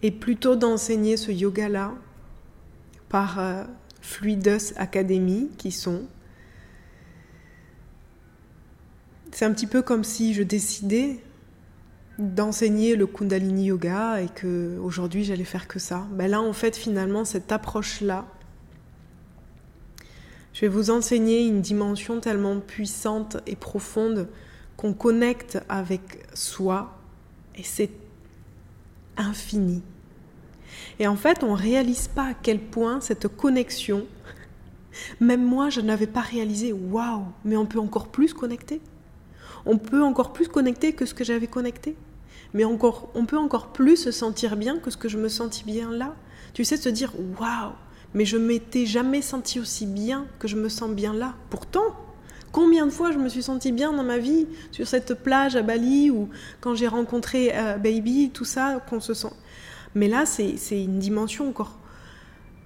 et 0.01 0.12
plutôt 0.12 0.56
d'enseigner 0.56 1.18
ce 1.18 1.34
yoga-là 1.34 1.94
par 3.10 3.39
euh, 3.39 3.65
Fluidus 4.01 4.72
Academy 4.77 5.50
qui 5.58 5.74
sont. 5.74 6.03
C'est 9.34 9.44
un 9.44 9.51
petit 9.51 9.68
peu 9.68 9.82
comme 9.82 10.06
si 10.06 10.34
je 10.34 10.44
décidais 10.44 11.20
d'enseigner 12.20 12.96
le 12.96 13.08
Kundalini 13.08 13.65
Yoga 13.65 14.22
et 14.22 14.27
que 14.27 14.77
aujourd'hui 14.79 15.24
j'allais 15.24 15.43
faire 15.43 15.67
que 15.67 15.79
ça. 15.79 16.08
Ben 16.12 16.29
là, 16.29 16.41
en 16.41 16.53
fait, 16.53 16.75
finalement, 16.75 17.25
cette 17.25 17.51
approche-là, 17.51 18.25
je 20.53 20.62
vais 20.62 20.67
vous 20.67 20.91
enseigner 20.91 21.46
une 21.46 21.62
dimension 21.62 22.20
tellement 22.20 22.60
puissante 22.60 23.38
et 23.48 23.55
profonde 23.55 24.29
qu'on 24.77 24.93
connecte 24.93 25.60
avec 25.70 26.25
soi 26.36 27.00
et 27.55 27.63
c'est 27.63 27.91
infini. 29.17 29.82
Et 31.00 31.08
en 31.08 31.15
fait, 31.15 31.43
on 31.43 31.55
ne 31.55 31.62
réalise 31.62 32.08
pas 32.08 32.29
à 32.29 32.34
quel 32.34 32.60
point 32.60 33.01
cette 33.01 33.27
connexion, 33.27 34.05
même 35.20 35.43
moi, 35.43 35.70
je 35.70 35.82
n'avais 35.82 36.08
pas 36.08 36.22
réalisé, 36.22 36.72
waouh, 36.72 37.25
mais 37.46 37.58
on 37.58 37.65
peut 37.65 37.79
encore 37.79 38.10
plus 38.10 38.34
connecter. 38.34 38.82
On 39.65 39.77
peut 39.77 40.03
encore 40.03 40.34
plus 40.34 40.48
connecter 40.48 40.93
que 40.93 41.05
ce 41.05 41.13
que 41.13 41.24
j'avais 41.24 41.48
connecté. 41.48 41.96
Mais 42.53 42.65
encore, 42.65 43.10
on 43.15 43.25
peut 43.25 43.38
encore 43.38 43.74
plus 43.74 43.98
se 43.98 44.12
sentir 44.12 44.55
bien 44.55 44.77
que 44.79 44.91
ce 44.91 44.98
que 44.98 45.10
je 45.10 45.17
me 45.17 45.29
sentis 45.29 45.63
bien 45.63 45.91
là. 45.91 46.15
Tu 46.53 46.63
sais, 46.63 46.77
se 46.77 46.89
dire, 46.89 47.12
waouh, 47.39 47.72
mais 48.13 48.25
je 48.25 48.38
m'étais 48.38 48.86
jamais 48.86 49.22
senti 49.22 49.60
aussi 49.60 49.86
bien 49.86 50.27
que 50.39 50.48
je 50.48 50.55
me 50.55 50.70
sens 50.70 50.91
bien 50.91 51.13
là. 51.13 51.34
Pourtant, 51.50 51.96
combien 52.51 52.86
de 52.86 52.91
fois 52.91 53.12
je 53.12 53.17
me 53.17 53.27
suis 53.27 53.41
sentie 53.41 53.72
bien 53.72 53.91
dans 53.91 54.03
ma 54.03 54.20
vie 54.20 54.48
sur 54.72 54.88
cette 54.88 55.15
plage 55.15 55.55
à 55.55 55.63
Bali 55.63 56.12
ou 56.12 56.29
quand 56.62 56.75
j'ai 56.75 56.88
rencontré 56.88 57.51
euh, 57.55 57.77
Baby, 57.77 58.29
tout 58.32 58.46
ça, 58.46 58.84
qu'on 58.88 59.00
se 59.00 59.15
sent. 59.15 59.34
Mais 59.96 60.08
là, 60.08 60.25
c'est 60.25 60.58
une 60.72 61.00
dimension 61.00 61.50
encore. 61.50 61.77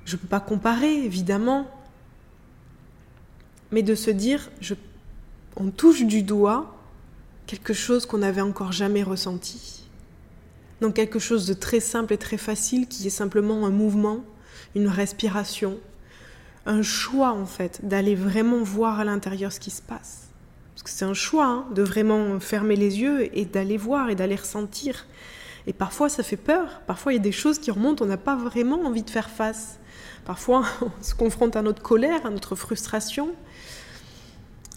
Je 0.06 0.16
ne 0.16 0.22
peux 0.22 0.28
pas 0.28 0.40
comparer, 0.40 1.04
évidemment. 1.04 1.70
Mais 3.72 3.84
de 3.84 3.96
se 3.96 4.12
dire, 4.12 4.50
je, 4.62 4.76
on 5.58 5.70
touche 5.70 6.06
du 6.06 6.24
doigt 6.24 6.77
quelque 7.48 7.74
chose 7.74 8.06
qu'on 8.06 8.20
n'avait 8.20 8.42
encore 8.42 8.74
jamais 8.74 9.02
ressenti. 9.04 9.84
Donc 10.82 10.94
quelque 10.94 11.18
chose 11.18 11.48
de 11.48 11.54
très 11.54 11.80
simple 11.80 12.14
et 12.14 12.18
très 12.18 12.38
facile 12.38 12.88
qui 12.88 13.08
est 13.08 13.10
simplement 13.10 13.66
un 13.66 13.72
mouvement, 13.72 14.24
une 14.76 14.88
respiration, 14.88 15.80
un 16.66 16.84
choix 16.84 17.32
en 17.32 17.46
fait 17.46 17.80
d'aller 17.84 18.14
vraiment 18.14 18.62
voir 18.62 19.00
à 19.00 19.06
l'intérieur 19.06 19.52
ce 19.52 19.60
qui 19.60 19.72
se 19.72 19.82
passe. 19.82 20.28
Parce 20.76 20.84
que 20.84 20.90
c'est 20.90 21.06
un 21.06 21.16
choix 21.16 21.46
hein, 21.46 21.66
de 21.74 21.82
vraiment 21.82 22.40
fermer 22.40 22.76
les 22.76 23.00
yeux 23.00 23.36
et 23.36 23.46
d'aller 23.46 23.78
voir 23.78 24.10
et 24.10 24.16
d'aller 24.16 24.36
ressentir. 24.36 25.08
Et 25.66 25.74
parfois 25.74 26.10
ça 26.10 26.22
fait 26.22 26.38
peur, 26.38 26.82
parfois 26.86 27.14
il 27.14 27.16
y 27.16 27.20
a 27.20 27.24
des 27.24 27.32
choses 27.32 27.58
qui 27.58 27.72
remontent, 27.72 28.06
on 28.06 28.08
n'a 28.08 28.18
pas 28.18 28.36
vraiment 28.36 28.86
envie 28.86 29.04
de 29.04 29.10
faire 29.10 29.30
face. 29.30 29.80
Parfois 30.26 30.66
on 30.82 31.04
se 31.04 31.16
confronte 31.16 31.56
à 31.56 31.62
notre 31.62 31.82
colère, 31.82 32.26
à 32.26 32.30
notre 32.30 32.56
frustration, 32.56 33.34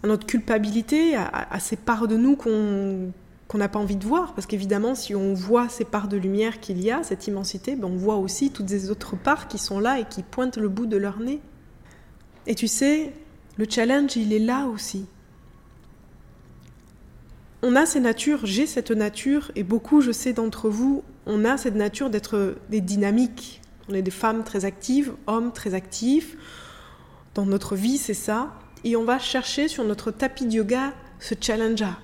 à 0.02 0.06
notre 0.06 0.26
culpabilité, 0.26 1.14
à, 1.14 1.60
ces 1.60 1.76
parts 1.76 2.08
de 2.08 2.16
nous 2.16 2.36
qu'on 2.36 3.12
n'a 3.58 3.68
pas 3.68 3.78
envie 3.78 3.96
de 3.96 4.04
voir, 4.06 4.34
parce 4.34 4.46
qu'évidemment, 4.46 4.94
si 4.94 5.14
on 5.14 5.34
voit 5.34 5.68
ces 5.68 5.84
parts 5.84 6.08
de 6.08 6.16
lumière 6.16 6.60
qu'il 6.60 6.80
y 6.82 6.90
a, 6.90 7.02
cette 7.02 7.26
immensité, 7.26 7.76
ben 7.76 7.88
on 7.88 7.96
voit 7.96 8.16
aussi 8.16 8.50
toutes 8.50 8.68
ces 8.68 8.90
autres 8.90 9.16
parts 9.16 9.48
qui 9.48 9.58
sont 9.58 9.78
là 9.78 9.98
et 9.98 10.04
qui 10.04 10.22
pointent 10.22 10.56
le 10.56 10.68
bout 10.68 10.86
de 10.86 10.96
leur 10.96 11.20
nez. 11.20 11.40
Et 12.46 12.54
tu 12.54 12.66
sais, 12.66 13.12
le 13.58 13.66
challenge, 13.68 14.16
il 14.16 14.32
est 14.32 14.38
là 14.38 14.66
aussi. 14.66 15.06
On 17.62 17.76
a 17.76 17.84
ces 17.84 18.00
natures, 18.00 18.46
j'ai 18.46 18.66
cette 18.66 18.90
nature, 18.90 19.52
et 19.54 19.64
beaucoup, 19.64 20.00
je 20.00 20.12
sais, 20.12 20.32
d'entre 20.32 20.70
vous, 20.70 21.04
on 21.26 21.44
a 21.44 21.58
cette 21.58 21.74
nature 21.74 22.08
d'être 22.08 22.56
des 22.70 22.80
dynamiques. 22.80 23.60
On 23.90 23.94
est 23.94 24.02
des 24.02 24.10
femmes 24.10 24.44
très 24.44 24.64
actives, 24.64 25.12
hommes 25.26 25.52
très 25.52 25.74
actifs. 25.74 26.38
Dans 27.34 27.44
notre 27.44 27.76
vie, 27.76 27.98
c'est 27.98 28.14
ça. 28.14 28.54
Et 28.84 28.96
on 28.96 29.04
va 29.04 29.18
chercher 29.18 29.68
sur 29.68 29.84
notre 29.84 30.10
tapis 30.10 30.46
de 30.46 30.52
yoga 30.52 30.92
ce 31.18 31.34
challenge-là. 31.38 31.98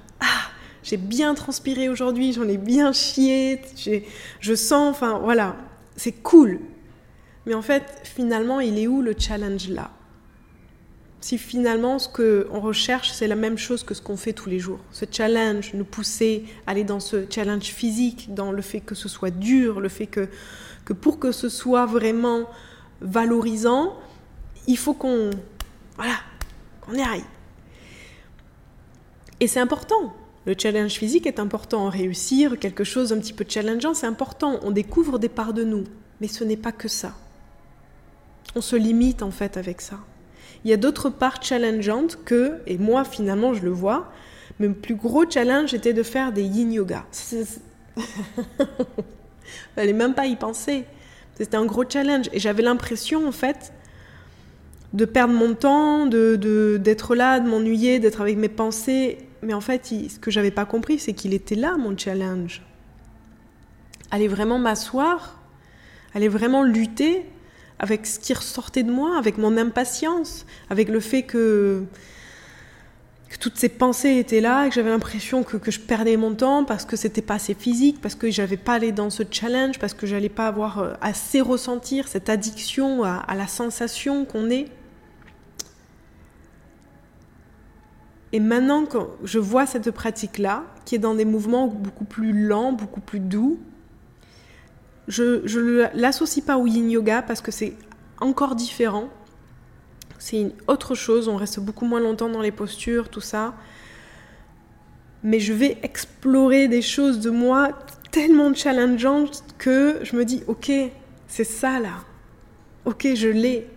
J'ai 0.83 0.99
bien 0.99 1.35
transpiré 1.35 1.89
aujourd'hui, 1.89 2.33
j'en 2.33 2.47
ai 2.49 2.59
bien 2.59 2.93
chié, 2.93 3.61
je 4.41 4.55
sens, 4.55 4.91
enfin 4.91 5.19
voilà, 5.19 5.57
c'est 5.97 6.13
cool. 6.13 6.61
Mais 7.47 7.55
en 7.55 7.63
fait, 7.63 7.83
finalement, 8.05 8.61
il 8.61 8.79
est 8.79 8.87
où 8.87 9.03
le 9.03 9.15
challenge 9.19 9.69
là 9.69 9.91
Si 11.21 11.39
finalement 11.39 11.99
ce 11.99 12.09
qu'on 12.09 12.61
recherche, 12.61 13.11
c'est 13.11 13.27
la 13.27 13.37
même 13.37 13.59
chose 13.59 13.83
que 13.83 13.95
ce 13.95 14.03
qu'on 14.03 14.17
fait 14.17 14.33
tous 14.33 14.49
les 14.49 14.61
jours, 14.61 14.79
ce 14.93 15.07
challenge, 15.11 15.73
nous 15.75 15.85
pousser, 15.85 16.45
aller 16.67 16.85
dans 16.85 17.01
ce 17.01 17.25
challenge 17.29 17.65
physique, 17.65 18.33
dans 18.35 18.53
le 18.53 18.63
fait 18.63 18.81
que 18.81 18.95
ce 18.95 19.09
soit 19.09 19.31
dur, 19.31 19.81
le 19.81 19.89
fait 19.89 20.07
que, 20.07 20.29
que 20.85 20.93
pour 20.93 21.19
que 21.19 21.33
ce 21.33 21.49
soit 21.49 21.87
vraiment 21.87 22.49
valorisant, 23.01 23.97
il 24.69 24.79
faut 24.79 24.95
qu'on 24.95 25.31
voilà, 25.97 26.17
qu'on 26.87 26.95
y 26.95 27.03
aille. 27.03 27.25
Et 29.41 29.47
c'est 29.47 29.61
important, 29.61 30.15
le 30.47 30.55
challenge 30.57 30.93
physique 30.93 31.27
est 31.27 31.41
important. 31.41 31.91
Réussir 31.91 32.59
quelque 32.59 32.85
chose 32.85 33.13
un 33.13 33.19
petit 33.19 33.33
peu 33.33 33.45
challengeant, 33.47 33.95
c'est 33.95 34.07
important. 34.07 34.61
On 34.63 34.71
découvre 34.71 35.19
des 35.19 35.29
parts 35.29 35.53
de 35.53 35.65
nous. 35.65 35.85
Mais 36.21 36.29
ce 36.29 36.45
n'est 36.45 36.57
pas 36.57 36.73
que 36.73 36.89
ça. 36.89 37.15
On 38.55 38.61
se 38.61 38.77
limite 38.77 39.23
en 39.23 39.33
fait 39.33 39.57
avec 39.57 39.81
ça. 39.81 39.99
Il 40.65 40.71
y 40.71 40.73
a 40.73 40.77
d'autres 40.77 41.11
parts 41.11 41.43
challengeantes 41.43 42.19
que, 42.25 42.61
et 42.67 42.79
moi 42.79 43.05
finalement 43.05 43.55
je 43.55 43.63
le 43.63 43.71
vois, 43.71 44.11
mon 44.61 44.73
plus 44.73 44.95
gros 44.95 45.29
challenge 45.29 45.75
était 45.75 45.93
de 45.93 46.03
faire 46.03 46.33
des 46.33 46.45
yin 46.45 46.73
yoga. 46.73 47.05
Fallait 49.75 49.93
même 49.93 50.15
pas 50.15 50.27
y 50.27 50.37
penser. 50.37 50.85
C'était 51.35 51.57
un 51.57 51.67
gros 51.67 51.85
challenge. 51.89 52.31
Et 52.33 52.39
j'avais 52.39 52.63
l'impression 52.63 53.27
en 53.27 53.33
fait 53.33 53.73
de 54.97 55.05
perdre 55.05 55.35
mon 55.35 55.55
temps, 55.55 56.07
d'être 56.07 56.41
de, 56.41 56.79
d'être 56.83 57.15
là, 57.15 57.39
de 57.39 57.49
m'ennuyer, 57.49 57.99
d'être 57.99 58.23
avec 58.23 58.39
mes 58.39 58.49
pensées. 58.49 59.19
Mais 59.43 59.53
en 59.53 59.61
fait, 59.61 59.85
ce 59.87 60.19
que 60.19 60.31
j'avais 60.31 60.51
pas 60.51 60.65
compris, 60.65 60.99
c'est 60.99 61.13
qu'il 61.13 61.35
était 61.35 61.55
là, 61.55 61.77
mon 61.77 61.97
challenge. 61.97 62.63
Aller 64.11 64.27
vraiment 64.27 64.59
m'asseoir, 64.59 65.39
aller 66.15 66.29
vraiment 66.29 66.63
lutter 66.63 67.27
avec 67.79 68.07
ce 68.07 68.19
qui 68.19 68.33
ressortait 68.33 68.85
de 68.85 68.91
moi, 68.91 69.19
avec 69.19 69.37
mon 69.37 69.59
impatience, 69.59 70.47
avec 70.71 70.89
le 70.89 71.01
fait 71.01 71.25
que, 71.25 71.85
toutes 73.39 73.59
ces 73.59 73.69
pensées 73.69 74.17
étaient 74.17 74.41
là, 74.41 74.67
que 74.67 74.75
j'avais 74.75 74.89
l'impression 74.89 75.43
que, 75.43 75.71
je 75.71 75.79
perdais 75.79 76.17
mon 76.17 76.35
temps 76.35 76.65
parce 76.65 76.87
que 76.87 76.97
c'était 76.97 77.21
pas 77.21 77.35
assez 77.35 77.53
physique, 77.53 78.01
parce 78.01 78.15
que 78.15 78.31
j'avais 78.31 78.57
pas 78.57 78.73
allé 78.75 78.93
dans 78.93 79.11
ce 79.11 79.25
challenge, 79.31 79.79
parce 79.79 79.93
que 79.93 80.07
j'allais 80.07 80.31
pas 80.31 80.47
avoir 80.47 80.79
euh, 80.79 80.95
assez 81.03 81.43
ressentir 81.43 82.09
cette 82.09 82.31
addiction 82.31 83.05
à 83.05 83.35
la 83.35 83.47
sensation 83.47 84.25
qu'on 84.25 84.49
est. 84.49 84.69
Et 88.33 88.41
maintenant, 88.41 88.87
quand 88.87 89.09
je 89.23 89.39
vois 89.39 89.67
cette 89.67 89.91
pratique-là, 89.91 90.65
qui 90.85 90.95
est 90.95 90.99
dans 90.99 91.15
des 91.15 91.25
mouvements 91.25 91.69
beaucoup 91.69 92.05
plus 92.05 92.33
lents, 92.47 92.73
beaucoup 92.73 93.01
plus 93.01 93.21
doux, 93.21 93.59
je 95.09 95.59
ne 95.59 95.87
l'associe 95.95 96.45
pas 96.45 96.59
au 96.59 96.67
yin 96.67 96.91
yoga 96.91 97.23
parce 97.23 97.41
que 97.41 97.53
c'est 97.53 97.75
encore 98.21 98.57
différent. 98.57 99.09
C'est 100.19 100.41
une 100.41 100.53
autre 100.67 100.95
chose, 100.95 101.29
on 101.29 101.37
reste 101.37 101.61
beaucoup 101.61 101.85
moins 101.85 102.01
longtemps 102.01 102.29
dans 102.29 102.41
les 102.41 102.51
postures, 102.51 103.09
tout 103.09 103.21
ça. 103.21 103.55
Mais 105.23 105.39
je 105.41 105.53
vais 105.53 105.79
explorer 105.83 106.69
des 106.69 106.83
choses 106.83 107.21
de 107.21 107.31
moi 107.31 107.71
tellement 108.11 108.53
challengeantes 108.55 109.45
que 109.59 110.01
je 110.03 110.17
me 110.17 110.25
dis, 110.25 110.43
ok, 110.47 110.73
c'est 111.29 111.45
ça 111.45 111.79
là. 111.81 112.05
Ok, 112.85 113.07
je 113.15 113.29
l'ai. 113.29 113.69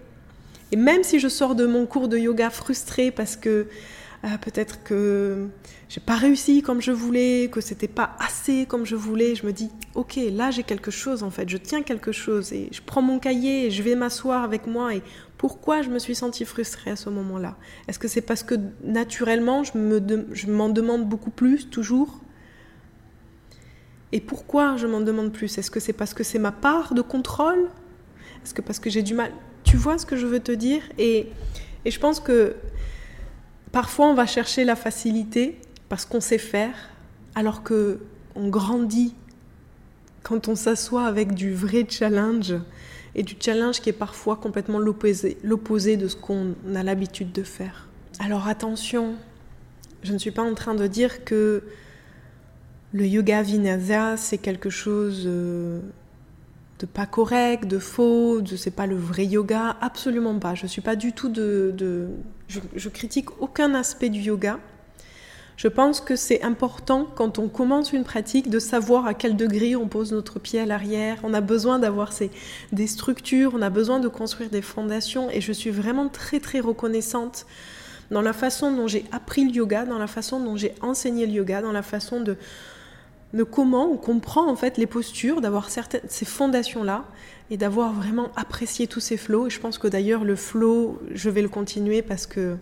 Et 0.72 0.76
même 0.76 1.04
si 1.04 1.20
je 1.20 1.28
sors 1.28 1.56
de 1.56 1.66
mon 1.66 1.86
cours 1.86 2.08
de 2.08 2.18
yoga 2.18 2.50
frustrée 2.50 3.12
parce 3.12 3.36
que 3.36 3.68
ah, 4.22 4.38
peut-être 4.38 4.84
que 4.84 5.48
j'ai 5.88 6.02
pas 6.02 6.16
réussi 6.16 6.62
comme 6.62 6.82
je 6.82 6.92
voulais, 6.92 7.50
que 7.50 7.62
c'était 7.62 7.88
pas 7.88 8.18
assez 8.20 8.66
comme 8.68 8.86
je 8.86 8.98
voulais. 8.98 9.34
Je 9.36 9.46
me 9.46 9.54
dis, 9.54 9.72
ok, 9.96 10.20
là 10.34 10.52
j'ai 10.52 10.64
quelque 10.64 10.92
chose 10.92 11.24
en 11.24 11.30
fait, 11.32 11.48
je 11.48 11.58
tiens 11.58 11.84
quelque 11.84 12.12
chose 12.12 12.52
et 12.52 12.68
je 12.72 12.82
prends 12.86 13.02
mon 13.02 13.18
cahier 13.18 13.68
et 13.68 13.72
je 13.72 13.82
vais 13.82 13.96
m'asseoir 13.96 14.44
avec 14.44 14.68
moi. 14.68 14.94
Et 14.94 15.02
pourquoi 15.38 15.82
je 15.82 15.90
me 15.90 16.00
suis 16.00 16.16
sentie 16.16 16.44
frustrée 16.44 16.92
à 16.92 16.96
ce 16.98 17.10
moment-là? 17.10 17.56
Est-ce 17.88 17.98
que 17.98 18.10
c'est 18.10 18.22
parce 18.22 18.44
que 18.44 18.56
naturellement 18.84 19.64
je 19.64 19.78
m'en 19.78 20.68
je 20.68 20.74
demande 20.74 21.08
beaucoup 21.08 21.32
plus 21.32 21.70
toujours? 21.70 22.20
Et 24.12 24.20
pourquoi 24.20 24.76
je 24.76 24.86
m'en 24.88 25.02
demande 25.02 25.32
plus? 25.32 25.58
Est-ce 25.58 25.72
que 25.72 25.80
c'est 25.80 25.94
parce 25.94 26.14
que 26.14 26.24
c'est 26.24 26.40
ma 26.40 26.52
part 26.52 26.94
de 26.94 27.02
contrôle? 27.02 27.70
Est-ce 28.44 28.54
que 28.54 28.62
parce 28.62 28.80
que 28.80 28.90
j'ai 28.90 29.04
du 29.04 29.14
mal 29.14 29.32
Tu 29.70 29.78
vois 29.78 29.98
ce 29.98 30.06
que 30.06 30.18
je 30.18 30.26
veux 30.26 30.40
te 30.40 30.52
dire 30.52 30.82
et, 30.98 31.28
et 31.86 31.92
je 31.92 32.00
pense 32.00 32.20
que 32.20 32.56
Parfois, 33.72 34.08
on 34.08 34.14
va 34.16 34.26
chercher 34.26 34.64
la 34.64 34.76
facilité 34.76 35.60
parce 35.90 36.06
qu'on 36.06 36.22
sait 36.22 36.40
faire, 36.40 36.74
alors 37.36 37.64
que 37.64 38.00
on 38.36 38.48
grandit 38.48 39.14
quand 40.24 40.48
on 40.48 40.56
s'assoit 40.56 41.06
avec 41.06 41.34
du 41.34 41.54
vrai 41.54 41.86
challenge 41.88 42.56
et 43.16 43.24
du 43.24 43.36
challenge 43.40 43.82
qui 43.82 43.90
est 43.90 43.94
parfois 43.94 44.38
complètement 44.38 44.80
l'opposé 44.80 45.98
de 45.98 46.08
ce 46.08 46.16
qu'on 46.16 46.56
a 46.76 46.84
l'habitude 46.84 47.32
de 47.32 47.44
faire. 47.44 47.88
Alors 48.20 48.48
attention, 48.48 49.16
je 50.04 50.14
ne 50.14 50.18
suis 50.18 50.32
pas 50.32 50.44
en 50.44 50.56
train 50.56 50.76
de 50.76 50.88
dire 50.88 51.24
que 51.26 51.64
le 52.92 53.06
yoga 53.06 53.44
vinyasa 53.44 54.18
c'est 54.18 54.40
quelque 54.40 54.72
chose 54.72 55.24
euh, 55.28 55.80
de 56.80 56.86
pas 56.86 57.06
correct, 57.06 57.65
de 57.65 57.78
faux, 57.78 58.42
de 58.42 58.56
c'est 58.56 58.72
pas 58.72 58.88
le 58.88 58.96
vrai 58.96 59.26
yoga, 59.26 59.76
absolument 59.82 60.39
pas. 60.39 60.56
Je 60.56 60.65
suis 60.65 60.82
pas 60.82 60.96
du 60.96 61.12
tout 61.12 61.30
de, 61.30 61.74
de 61.78 62.08
je, 62.48 62.60
je, 62.76 62.89
critique 62.89 63.42
aucun 63.42 63.76
aspect 63.76 64.10
du 64.10 64.22
yoga. 64.22 64.60
Je 65.58 65.68
pense 65.68 66.00
que 66.00 66.15
c'est 66.15 66.42
important 66.42 67.06
quand 67.15 67.38
on 67.38 67.50
commence 67.50 67.92
une 67.92 68.06
pratique 68.06 68.50
de 68.50 68.60
savoir 68.60 69.06
à 69.06 69.13
quel 69.13 69.36
degré 69.36 69.76
on 69.76 69.89
pose 69.89 70.13
notre 70.13 70.39
pied 70.39 70.58
à 70.58 70.65
l'arrière. 70.65 71.18
On 71.24 71.34
a 71.34 71.42
besoin 71.42 71.80
d'avoir 71.80 72.13
des 72.72 72.88
structures, 72.88 73.52
on 73.54 73.62
a 73.62 73.70
besoin 73.70 74.00
de 74.00 74.08
construire 74.08 74.50
des 74.50 74.62
fondations 74.62 75.30
et 75.30 75.42
je 75.42 75.52
suis 75.52 75.70
vraiment 75.70 76.08
très 76.08 76.39
très 76.39 76.62
reconnaissante 76.62 77.46
dans 78.10 78.22
la 78.22 78.32
façon 78.32 78.72
dont 78.72 78.88
j'ai 78.88 79.04
appris 79.12 79.44
le 79.44 79.52
yoga, 79.52 79.84
dans 79.84 80.00
la 80.00 80.08
façon 80.08 80.39
dont 80.39 80.56
j'ai 80.56 80.74
enseigné 80.80 81.26
le 81.26 81.34
yoga, 81.34 81.62
dans 81.62 81.74
la 81.74 81.84
façon 81.84 82.22
de 82.22 82.38
de 83.34 83.44
comment 83.44 83.92
on 83.92 83.98
comprend 83.98 84.50
en 84.50 84.56
fait 84.56 84.78
les 84.78 84.88
postures, 84.88 85.42
d'avoir 85.42 85.70
certaines 85.70 86.02
ces 86.08 86.26
fondations 86.26 86.84
là 86.84 87.06
et 87.52 87.58
d'avoir 87.58 87.94
vraiment 87.94 88.32
apprécié 88.36 88.88
tous 88.88 89.00
ces 89.00 89.18
flots. 89.18 89.48
Et 89.48 89.50
je 89.50 89.60
pense 89.60 89.78
que 89.78 89.88
d'ailleurs 89.88 90.24
le 90.24 90.36
flow, 90.36 91.00
je 91.13 91.30
vais 91.30 91.42
le 91.42 91.50
continuer 91.50 92.02
parce 92.02 92.26
que 92.26 92.58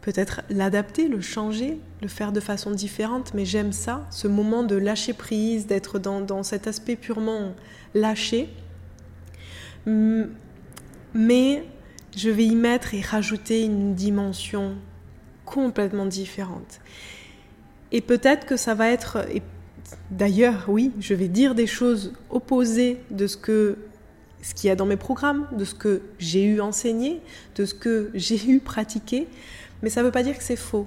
peut-être 0.00 0.42
l'adapter, 0.48 1.08
le 1.08 1.20
changer, 1.20 1.78
le 2.00 2.08
faire 2.08 2.32
de 2.32 2.40
façon 2.40 2.70
différente, 2.70 3.32
mais 3.34 3.44
j'aime 3.44 3.72
ça, 3.72 4.06
ce 4.10 4.28
moment 4.28 4.62
de 4.62 4.76
lâcher 4.76 5.12
prise, 5.12 5.66
d'être 5.66 5.98
dans, 5.98 6.20
dans, 6.20 6.42
cet 6.42 6.66
aspect 6.66 6.96
purement 6.96 7.54
lâché. 7.94 8.48
Mais 9.86 11.64
je 12.16 12.30
vais 12.30 12.44
y 12.44 12.54
mettre 12.54 12.94
et 12.94 13.00
rajouter 13.00 13.62
une 13.62 13.94
dimension 13.94 14.76
complètement 15.44 16.06
différente. 16.06 16.80
Et 17.92 18.00
peut-être 18.00 18.46
que 18.46 18.56
ça 18.56 18.74
va 18.74 18.88
être, 18.88 19.18
et 19.32 19.42
d'ailleurs 20.10 20.64
oui, 20.68 20.92
je 21.00 21.14
vais 21.14 21.28
dire 21.28 21.54
des 21.54 21.66
choses 21.66 22.12
opposées 22.30 23.00
de 23.10 23.26
ce 23.26 23.36
que 23.36 23.78
ce 24.42 24.54
qu'il 24.54 24.68
y 24.68 24.70
a 24.70 24.76
dans 24.76 24.86
mes 24.86 24.96
programmes, 24.96 25.46
de 25.52 25.64
ce 25.64 25.74
que 25.74 26.00
j'ai 26.18 26.44
eu 26.44 26.60
enseigné, 26.60 27.20
de 27.56 27.66
ce 27.66 27.74
que 27.74 28.10
j'ai 28.14 28.48
eu 28.48 28.60
pratiqué, 28.60 29.28
mais 29.82 29.90
ça 29.90 30.00
ne 30.00 30.06
veut 30.06 30.12
pas 30.12 30.22
dire 30.22 30.36
que 30.36 30.44
c'est 30.44 30.56
faux. 30.56 30.86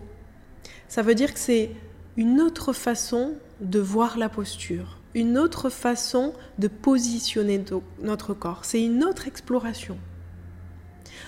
Ça 0.88 1.02
veut 1.02 1.16
dire 1.16 1.34
que 1.34 1.40
c'est 1.40 1.72
une 2.18 2.42
autre 2.42 2.74
façon 2.74 3.34
de 3.62 3.80
voir 3.80 4.18
la 4.18 4.30
posture, 4.30 5.00
une 5.14 5.38
autre 5.38 5.70
façon 5.70 6.34
de 6.60 6.68
positionner 6.68 7.64
notre 8.02 8.34
corps. 8.34 8.66
C'est 8.66 8.84
une 8.84 9.04
autre 9.04 9.28
exploration. 9.28 9.98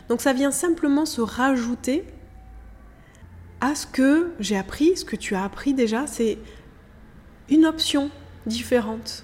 Donc 0.10 0.22
ça 0.22 0.34
vient 0.34 0.52
simplement 0.52 1.06
se 1.06 1.22
rajouter 1.22 2.06
à 3.66 3.74
ce 3.74 3.88
que 3.88 4.32
j'ai 4.40 4.58
appris, 4.58 4.96
ce 4.96 5.04
que 5.04 5.16
tu 5.16 5.34
as 5.34 5.44
appris 5.44 5.74
déjà, 5.74 6.06
c'est 6.06 6.38
une 7.50 7.66
option 7.66 8.12
différente. 8.46 9.24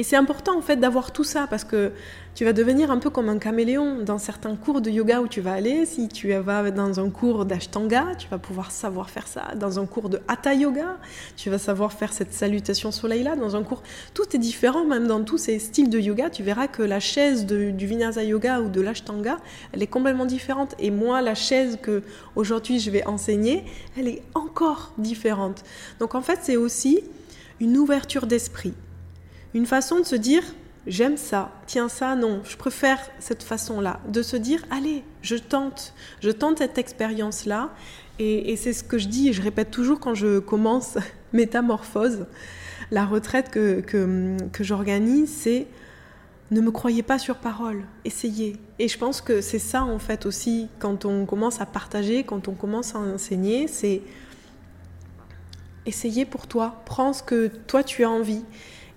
Et 0.00 0.04
c'est 0.04 0.14
important 0.14 0.56
en 0.56 0.62
fait 0.62 0.76
d'avoir 0.76 1.10
tout 1.10 1.24
ça 1.24 1.48
parce 1.50 1.64
que 1.64 1.90
tu 2.36 2.44
vas 2.44 2.52
devenir 2.52 2.92
un 2.92 2.98
peu 2.98 3.10
comme 3.10 3.28
un 3.28 3.38
caméléon 3.38 4.04
dans 4.04 4.18
certains 4.18 4.54
cours 4.54 4.80
de 4.80 4.90
yoga 4.90 5.20
où 5.20 5.26
tu 5.26 5.40
vas 5.40 5.54
aller. 5.54 5.86
Si 5.86 6.06
tu 6.06 6.32
vas 6.32 6.70
dans 6.70 7.00
un 7.00 7.10
cours 7.10 7.44
d'ashtanga, 7.44 8.14
tu 8.16 8.28
vas 8.28 8.38
pouvoir 8.38 8.70
savoir 8.70 9.10
faire 9.10 9.26
ça. 9.26 9.56
Dans 9.56 9.80
un 9.80 9.86
cours 9.86 10.08
de 10.08 10.20
hatha 10.28 10.54
yoga, 10.54 10.98
tu 11.36 11.50
vas 11.50 11.58
savoir 11.58 11.92
faire 11.92 12.12
cette 12.12 12.32
salutation 12.32 12.92
soleil 12.92 13.24
là. 13.24 13.34
Dans 13.34 13.56
un 13.56 13.64
cours, 13.64 13.82
tout 14.14 14.36
est 14.36 14.38
différent 14.38 14.84
même 14.84 15.08
dans 15.08 15.24
tous 15.24 15.38
ces 15.38 15.58
styles 15.58 15.90
de 15.90 15.98
yoga. 15.98 16.30
Tu 16.30 16.44
verras 16.44 16.68
que 16.68 16.84
la 16.84 17.00
chaise 17.00 17.44
du 17.44 17.86
vinyasa 17.86 18.22
yoga 18.22 18.60
ou 18.60 18.68
de 18.68 18.80
l'ashtanga, 18.80 19.38
elle 19.72 19.82
est 19.82 19.88
complètement 19.88 20.26
différente. 20.26 20.76
Et 20.78 20.92
moi, 20.92 21.22
la 21.22 21.34
chaise 21.34 21.76
que 21.82 22.04
aujourd'hui 22.36 22.78
je 22.78 22.92
vais 22.92 23.04
enseigner, 23.04 23.64
elle 23.98 24.06
est 24.06 24.22
encore 24.34 24.92
différente. 24.96 25.64
Donc 25.98 26.14
en 26.14 26.22
fait, 26.22 26.38
c'est 26.42 26.56
aussi 26.56 27.00
une 27.58 27.76
ouverture 27.76 28.28
d'esprit 28.28 28.74
une 29.54 29.66
façon 29.66 30.00
de 30.00 30.04
se 30.04 30.16
dire 30.16 30.42
j'aime 30.88 31.16
ça, 31.16 31.52
tiens 31.66 31.88
ça, 31.88 32.16
non, 32.16 32.40
je 32.44 32.56
préfère 32.56 32.98
cette 33.18 33.42
façon-là, 33.42 34.00
de 34.08 34.22
se 34.22 34.36
dire 34.36 34.64
allez, 34.70 35.04
je 35.22 35.36
tente, 35.36 35.94
je 36.20 36.30
tente 36.30 36.58
cette 36.58 36.78
expérience-là. 36.78 37.70
Et, 38.20 38.56
c'est 38.56 38.72
ce 38.72 38.82
que 38.82 38.98
je 38.98 39.06
dis 39.06 39.28
et 39.28 39.32
je 39.32 39.40
répète 39.40 39.70
toujours 39.70 40.00
quand 40.00 40.14
je 40.14 40.40
commence 40.40 40.98
métamorphose. 41.32 42.26
La 42.90 43.06
retraite 43.06 43.48
que, 43.50 43.80
que, 43.80 44.64
j'organise, 44.64 45.32
c'est 45.32 45.68
ne 46.50 46.60
me 46.60 46.72
croyez 46.72 47.04
pas 47.04 47.20
sur 47.20 47.36
parole, 47.36 47.84
essayez. 48.04 48.56
Et 48.80 48.88
je 48.88 48.98
pense 48.98 49.20
que 49.20 49.40
c'est 49.40 49.60
ça 49.60 49.84
en 49.84 50.00
fait 50.00 50.26
aussi 50.26 50.68
quand 50.80 51.04
on 51.04 51.26
commence 51.26 51.60
à 51.60 51.66
partager, 51.66 52.24
quand 52.24 52.48
on 52.48 52.54
commence 52.54 52.96
à 52.96 52.98
enseigner, 52.98 53.68
c'est 53.68 54.02
essayer 55.86 56.24
pour 56.24 56.48
toi, 56.48 56.82
prends 56.86 57.12
ce 57.12 57.22
que 57.22 57.46
toi 57.68 57.84
tu 57.84 58.02
as 58.02 58.10
envie. 58.10 58.42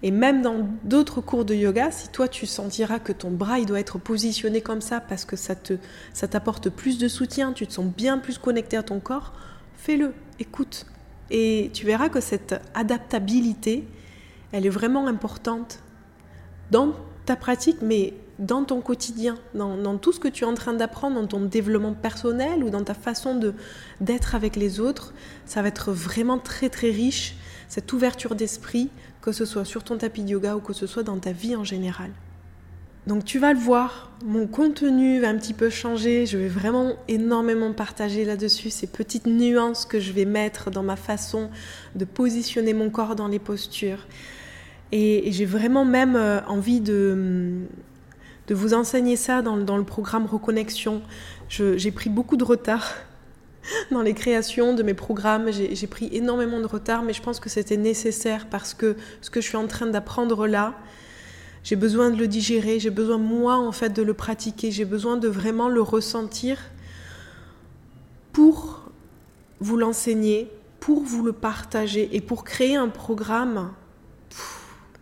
Et 0.03 0.11
même 0.11 0.41
dans 0.41 0.67
d'autres 0.83 1.21
cours 1.21 1.45
de 1.45 1.53
yoga, 1.53 1.91
si 1.91 2.09
toi 2.09 2.27
tu 2.27 2.45
sentiras 2.45 2.99
que 2.99 3.11
ton 3.11 3.29
bras 3.29 3.59
il 3.59 3.65
doit 3.65 3.79
être 3.79 3.99
positionné 3.99 4.61
comme 4.61 4.81
ça 4.81 4.99
parce 4.99 5.25
que 5.25 5.35
ça 5.35 5.55
te 5.55 5.73
ça 6.13 6.27
t'apporte 6.27 6.69
plus 6.69 6.97
de 6.97 7.07
soutien, 7.07 7.53
tu 7.53 7.67
te 7.67 7.73
sens 7.73 7.85
bien 7.85 8.17
plus 8.17 8.37
connecté 8.37 8.77
à 8.77 8.83
ton 8.83 8.99
corps, 8.99 9.33
fais-le, 9.75 10.13
écoute. 10.39 10.85
Et 11.29 11.69
tu 11.73 11.85
verras 11.85 12.09
que 12.09 12.19
cette 12.19 12.59
adaptabilité, 12.73 13.87
elle 14.51 14.65
est 14.65 14.69
vraiment 14.69 15.07
importante 15.07 15.79
dans 16.71 16.93
ta 17.25 17.35
pratique, 17.35 17.77
mais 17.81 18.13
dans 18.39 18.63
ton 18.63 18.81
quotidien, 18.81 19.37
dans, 19.53 19.97
tout 19.97 20.11
ce 20.11 20.19
que 20.19 20.27
tu 20.27 20.43
es 20.43 20.47
en 20.47 20.55
train 20.55 20.73
d'apprendre, 20.73 21.15
dans 21.15 21.27
ton 21.27 21.41
développement 21.41 21.93
personnel 21.93 22.63
ou 22.63 22.69
dans 22.69 22.83
ta 22.83 22.95
façon 22.95 23.39
d'être 24.01 24.35
avec 24.35 24.55
les 24.55 24.79
autres, 24.79 25.13
ça 25.45 25.61
va 25.61 25.67
être 25.67 25.91
vraiment 25.91 26.39
très 26.39 26.69
très 26.69 26.89
riche, 26.89 27.35
cette 27.71 27.93
ouverture 27.93 28.35
d'esprit, 28.35 28.89
que 29.21 29.31
ce 29.31 29.45
soit 29.45 29.63
sur 29.63 29.85
ton 29.85 29.97
tapis 29.97 30.23
de 30.23 30.31
yoga 30.31 30.57
ou 30.57 30.59
que 30.59 30.73
ce 30.73 30.87
soit 30.87 31.03
dans 31.03 31.17
ta 31.19 31.31
vie 31.31 31.55
en 31.55 31.63
général. 31.63 32.11
Donc 33.07 33.23
tu 33.23 33.39
vas 33.39 33.53
le 33.53 33.59
voir, 33.59 34.11
mon 34.25 34.45
contenu 34.45 35.21
va 35.21 35.29
un 35.29 35.37
petit 35.37 35.53
peu 35.53 35.69
changer, 35.69 36.25
je 36.25 36.37
vais 36.37 36.49
vraiment 36.49 36.97
énormément 37.07 37.71
partager 37.71 38.25
là-dessus 38.25 38.71
ces 38.71 38.87
petites 38.87 39.25
nuances 39.25 39.85
que 39.85 40.01
je 40.01 40.11
vais 40.11 40.25
mettre 40.25 40.69
dans 40.69 40.83
ma 40.83 40.97
façon 40.97 41.49
de 41.95 42.03
positionner 42.03 42.73
mon 42.73 42.89
corps 42.89 43.15
dans 43.15 43.29
les 43.29 43.39
postures. 43.39 44.05
Et, 44.91 45.31
j'ai 45.31 45.45
vraiment 45.45 45.85
même 45.85 46.17
euh, 46.17 46.41
envie 46.47 46.81
de, 46.81 47.61
vous 48.49 48.73
enseigner 48.73 49.15
ça 49.15 49.41
dans, 49.41 49.55
dans 49.55 49.77
le 49.77 49.85
programme 49.85 50.25
Reconnexion. 50.25 51.03
J'ai 51.47 51.91
pris 51.91 52.09
beaucoup 52.09 52.35
de 52.35 52.43
retard 52.43 52.95
dans 53.91 54.01
les 54.01 54.13
créations 54.13 54.73
de 54.73 54.83
mes 54.83 54.93
programmes. 54.93 55.51
J'ai 55.51 55.87
pris 55.87 56.09
énormément 56.11 56.59
de 56.59 56.67
retard, 56.67 57.03
mais 57.03 57.13
je 57.13 57.21
pense 57.21 57.39
que 57.39 57.49
c'était 57.49 57.77
nécessaire 57.77 58.47
parce 58.49 58.73
que 58.73 58.95
ce 59.21 59.29
que 59.29 59.41
je 59.41 59.47
suis 59.47 59.57
en 59.57 59.67
train 59.67 59.87
d'apprendre 59.87 60.47
là, 60.47 60.75
j'ai 61.63 61.75
besoin 61.75 62.09
de 62.09 62.17
le 62.17 62.27
digérer, 62.27 62.79
j'ai 62.79 62.89
besoin 62.89 63.17
moi 63.17 63.57
en 63.57 63.71
fait 63.71 63.89
de 63.89 64.01
le 64.01 64.13
pratiquer, 64.13 64.71
j'ai 64.71 64.85
besoin 64.85 65.17
de 65.17 65.27
vraiment 65.27 65.69
le 65.69 65.81
ressentir 65.81 66.57
pour 68.33 68.89
vous 69.59 69.77
l'enseigner, 69.77 70.49
pour 70.79 71.03
vous 71.03 71.23
le 71.23 71.33
partager 71.33 72.09
et 72.13 72.21
pour 72.21 72.43
créer 72.43 72.75
un 72.75 72.89
programme 72.89 73.71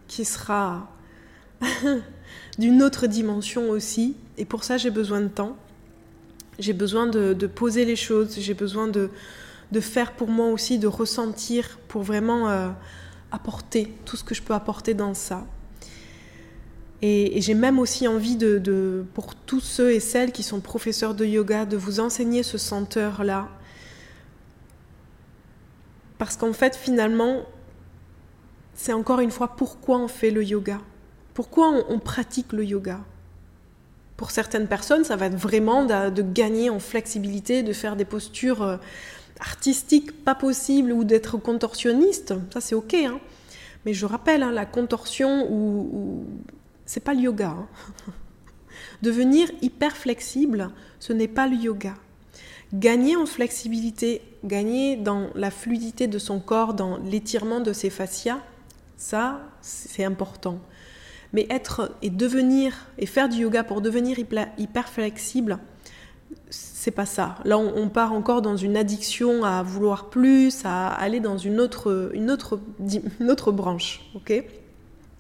qui 0.08 0.26
sera 0.26 0.90
d'une 2.58 2.84
autre 2.84 3.08
dimension 3.08 3.70
aussi. 3.70 4.18
Et 4.38 4.44
pour 4.44 4.66
ça, 4.66 4.76
j'ai 4.76 4.90
besoin 4.90 5.22
de 5.22 5.28
temps. 5.30 5.56
J'ai 6.60 6.74
besoin 6.74 7.08
de, 7.08 7.48
poser 7.48 7.86
les 7.86 7.96
choses, 7.96 8.38
j'ai 8.38 8.54
besoin 8.54 8.88
de, 8.88 9.10
faire 9.80 10.14
pour 10.14 10.28
moi 10.28 10.48
aussi, 10.48 10.78
de 10.78 10.88
ressentir 10.88 11.80
pour 11.88 12.04
vraiment 12.04 12.50
euh, 12.50 12.70
apporter 13.32 13.94
tout 14.06 14.18
ce 14.18 14.24
que 14.24 14.36
je 14.36 14.42
peux 14.42 14.54
apporter 14.54 14.94
dans 14.94 15.14
ça. 15.14 15.46
Et, 17.02 17.40
j'ai 17.42 17.54
même 17.54 17.80
aussi 17.80 18.08
envie 18.08 18.36
de, 18.36 19.06
pour 19.14 19.36
tous 19.36 19.62
ceux 19.62 19.92
et 19.92 20.00
celles 20.00 20.32
qui 20.32 20.44
sont 20.44 20.60
professeurs 20.60 21.16
de 21.16 21.26
yoga, 21.26 21.66
de 21.66 21.78
vous 21.78 22.00
enseigner 22.00 22.44
ce 22.44 22.58
senteur-là. 22.58 23.48
Parce 26.18 26.36
qu'en 26.36 26.52
fait, 26.52 26.76
finalement, 26.76 27.44
c'est 28.74 28.92
encore 28.92 29.22
une 29.22 29.32
fois 29.32 29.56
pourquoi 29.56 29.98
on 29.98 30.10
fait 30.10 30.32
le 30.32 30.44
yoga. 30.44 30.82
Pourquoi 31.34 31.70
on 31.88 32.00
pratique 32.00 32.52
le 32.52 32.66
yoga? 32.66 33.00
Pour 34.20 34.32
certaines 34.32 34.68
personnes, 34.68 35.06
ça 35.06 35.16
va 35.16 35.28
être 35.28 35.38
vraiment 35.38 35.86
de, 35.86 36.22
gagner 36.22 36.70
en 36.70 36.80
flexibilité, 36.80 37.64
de 37.64 37.72
faire 37.72 37.96
des 37.96 38.04
postures 38.04 38.64
euh, 38.64 38.76
artistiques 39.40 40.26
pas 40.26 40.36
possibles 40.36 40.92
ou 40.92 41.06
d'être 41.06 41.38
contorsionniste. 41.38 42.34
Ça, 42.54 42.60
c'est 42.60 42.76
OK. 42.76 42.96
Hein. 42.96 43.22
Mais 43.86 43.94
je 43.94 44.06
rappelle, 44.06 44.44
hein, 44.44 44.52
la 44.52 44.66
contorsion, 44.66 45.50
ou, 45.50 46.26
c'est 46.86 47.00
pas 47.00 47.14
le 47.14 47.22
yoga. 47.22 47.52
Hein. 47.52 47.68
Devenir 49.02 49.50
hyper 49.62 49.96
flexible, 49.96 50.70
ce 51.00 51.14
n'est 51.14 51.30
pas 51.30 51.48
le 51.48 51.56
yoga. 51.56 51.94
Gagner 52.74 53.16
en 53.16 53.26
flexibilité, 53.26 54.22
gagner 54.44 54.98
dans 54.98 55.30
la 55.34 55.50
fluidité 55.50 56.08
de 56.08 56.20
son 56.20 56.42
corps, 56.42 56.74
dans 56.74 56.98
l'étirement 56.98 57.62
de 57.62 57.72
ses 57.72 57.90
fascias, 57.90 58.42
ça, 58.98 59.40
c'est 59.62 60.04
important. 60.04 60.60
Mais 61.34 61.46
être 61.50 61.92
et 62.02 62.10
devenir 62.10 62.88
et 62.98 63.06
faire 63.06 63.30
du 63.30 63.40
yoga 63.40 63.64
pour 63.64 63.82
devenir 63.82 64.18
hyper 64.20 64.90
flexible, 64.90 65.60
c'est 66.50 66.92
pas 66.92 67.06
ça. 67.06 67.36
Là, 67.46 67.58
on, 67.58 67.90
part 67.90 68.14
encore 68.14 68.42
dans 68.42 68.58
une 68.58 68.78
addiction 68.78 69.44
à 69.44 69.62
vouloir 69.64 70.10
plus, 70.10 70.66
à 70.66 70.88
aller 70.88 71.20
dans 71.20 71.38
une 71.38 71.60
autre, 71.60 72.12
une 72.14 72.32
autre, 72.32 72.60
une 73.20 73.30
autre 73.30 73.52
branche. 73.52 74.02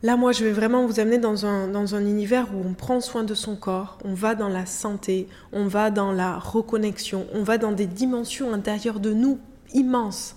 Là, 0.02 0.16
moi, 0.16 0.32
je 0.32 0.46
vais 0.46 0.52
vraiment 0.52 0.86
vous 0.86 1.02
amener 1.02 1.18
dans 1.18 1.46
un, 1.46 1.68
dans 1.68 1.94
un 1.96 2.06
univers 2.06 2.48
où 2.56 2.66
on 2.66 2.74
prend 2.74 3.02
soin 3.02 3.24
de 3.24 3.34
son 3.34 3.58
corps, 3.58 3.98
on 4.06 4.14
va 4.14 4.34
dans 4.34 4.48
la 4.48 4.66
santé, 4.66 5.28
on 5.52 5.68
va 5.68 5.92
dans 5.92 6.14
la 6.14 6.40
reconnexion, 6.40 7.28
on 7.34 7.44
va 7.44 7.58
dans 7.58 7.74
des 7.74 7.86
dimensions 7.86 8.54
intérieures 8.54 9.02
de 9.02 9.12
nous 9.12 9.40
immenses. 9.74 10.36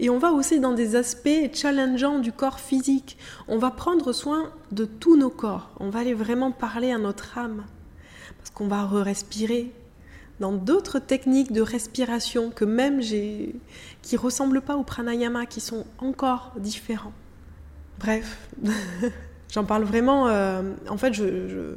Et 0.00 0.10
on 0.10 0.18
va 0.18 0.32
aussi 0.32 0.60
dans 0.60 0.72
des 0.72 0.96
aspects 0.96 1.28
challengeants 1.52 2.18
du 2.18 2.32
corps 2.32 2.60
physique. 2.60 3.16
On 3.48 3.58
va 3.58 3.70
prendre 3.70 4.12
soin 4.12 4.50
de 4.72 4.84
tous 4.84 5.16
nos 5.16 5.30
corps. 5.30 5.70
On 5.80 5.90
va 5.90 6.00
aller 6.00 6.14
vraiment 6.14 6.52
parler 6.52 6.92
à 6.92 6.98
notre 6.98 7.38
âme. 7.38 7.64
Parce 8.38 8.50
qu'on 8.50 8.68
va 8.68 8.84
re-respirer. 8.84 9.72
dans 10.38 10.52
d'autres 10.52 10.98
techniques 10.98 11.52
de 11.52 11.62
respiration 11.62 12.50
que 12.50 12.66
même 12.66 13.00
j'ai, 13.00 13.54
qui 14.02 14.16
ressemblent 14.16 14.60
pas 14.60 14.76
au 14.76 14.82
pranayama, 14.82 15.46
qui 15.46 15.60
sont 15.60 15.86
encore 15.98 16.52
différents. 16.58 17.14
Bref, 17.98 18.48
j'en 19.50 19.64
parle 19.64 19.84
vraiment. 19.84 20.28
Euh, 20.28 20.74
en 20.88 20.98
fait, 20.98 21.14
je, 21.14 21.76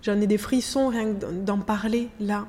j'en 0.00 0.20
ai 0.20 0.26
des 0.26 0.38
frissons 0.38 0.88
rien 0.88 1.12
que 1.12 1.26
d'en 1.26 1.58
parler 1.58 2.08
là. 2.18 2.46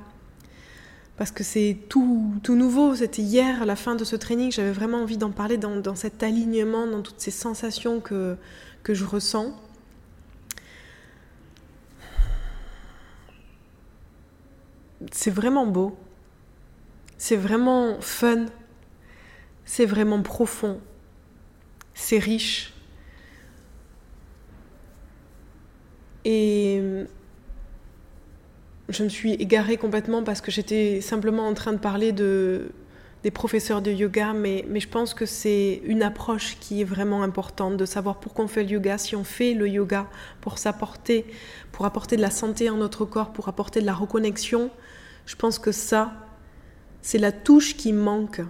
Parce 1.17 1.31
que 1.31 1.43
c'est 1.43 1.77
tout, 1.89 2.33
tout 2.43 2.55
nouveau. 2.55 2.95
C'était 2.95 3.21
hier, 3.21 3.65
la 3.65 3.75
fin 3.75 3.95
de 3.95 4.03
ce 4.03 4.15
training, 4.15 4.51
j'avais 4.51 4.71
vraiment 4.71 5.03
envie 5.03 5.17
d'en 5.17 5.31
parler 5.31 5.57
dans, 5.57 5.75
dans, 5.77 5.95
cet 5.95 6.23
alignement, 6.23 6.87
dans 6.87 7.01
toutes 7.01 7.19
ces 7.19 7.31
sensations 7.31 7.99
que, 7.99 8.35
que 8.81 8.93
je 8.93 9.05
ressens. 9.05 9.53
c'est 15.11 15.31
vraiment 15.31 15.65
beau. 15.65 15.97
C'est 17.17 17.35
vraiment 17.35 17.99
fun. 18.01 18.45
C'est 19.65 19.85
vraiment 19.85 20.21
profond. 20.21 20.79
C'est 21.93 22.19
riche. 22.19 22.73
Et 26.25 27.05
je 28.93 29.03
me 29.03 29.09
suis 29.09 29.33
égarée 29.33 29.77
complètement 29.77 30.23
parce 30.23 30.41
que 30.41 30.51
j'étais 30.51 31.01
simplement 31.01 31.47
en 31.47 31.53
train 31.53 31.73
de 31.73 31.77
parler 31.77 32.11
de, 32.11 32.71
des 33.23 33.31
professeurs 33.31 33.81
de 33.81 33.91
yoga, 33.91 34.33
mais, 34.33 34.65
mais 34.69 34.79
je 34.79 34.89
pense 34.89 35.13
que 35.13 35.25
c'est 35.25 35.81
une 35.85 36.03
approche 36.03 36.57
qui 36.59 36.81
est 36.81 36.85
vraiment 36.85 37.23
importante, 37.23 37.77
de 37.77 37.85
savoir 37.85 38.19
pourquoi 38.19 38.45
on 38.45 38.47
fait 38.47 38.63
le 38.63 38.69
yoga, 38.69 38.97
si 38.97 39.15
on 39.15 39.23
fait 39.23 39.53
le 39.53 39.67
yoga 39.67 40.07
pour 40.41 40.57
s'apporter, 40.57 41.25
pour 41.71 41.85
apporter 41.85 42.17
de 42.17 42.21
la 42.21 42.31
santé 42.31 42.69
en 42.69 42.77
notre 42.77 43.05
corps, 43.05 43.31
pour 43.31 43.47
apporter 43.47 43.79
de 43.81 43.85
la 43.85 43.93
reconnexion, 43.93 44.69
je 45.25 45.35
pense 45.35 45.57
que 45.57 45.71
ça, 45.71 46.13
c'est 47.01 47.17
la 47.17 47.31
touche 47.31 47.77
qui 47.77 47.93
manque, 47.93 48.41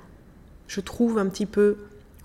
je 0.68 0.82
trouve, 0.82 1.20
un 1.20 1.28
petit 1.28 1.46
peu 1.46 1.78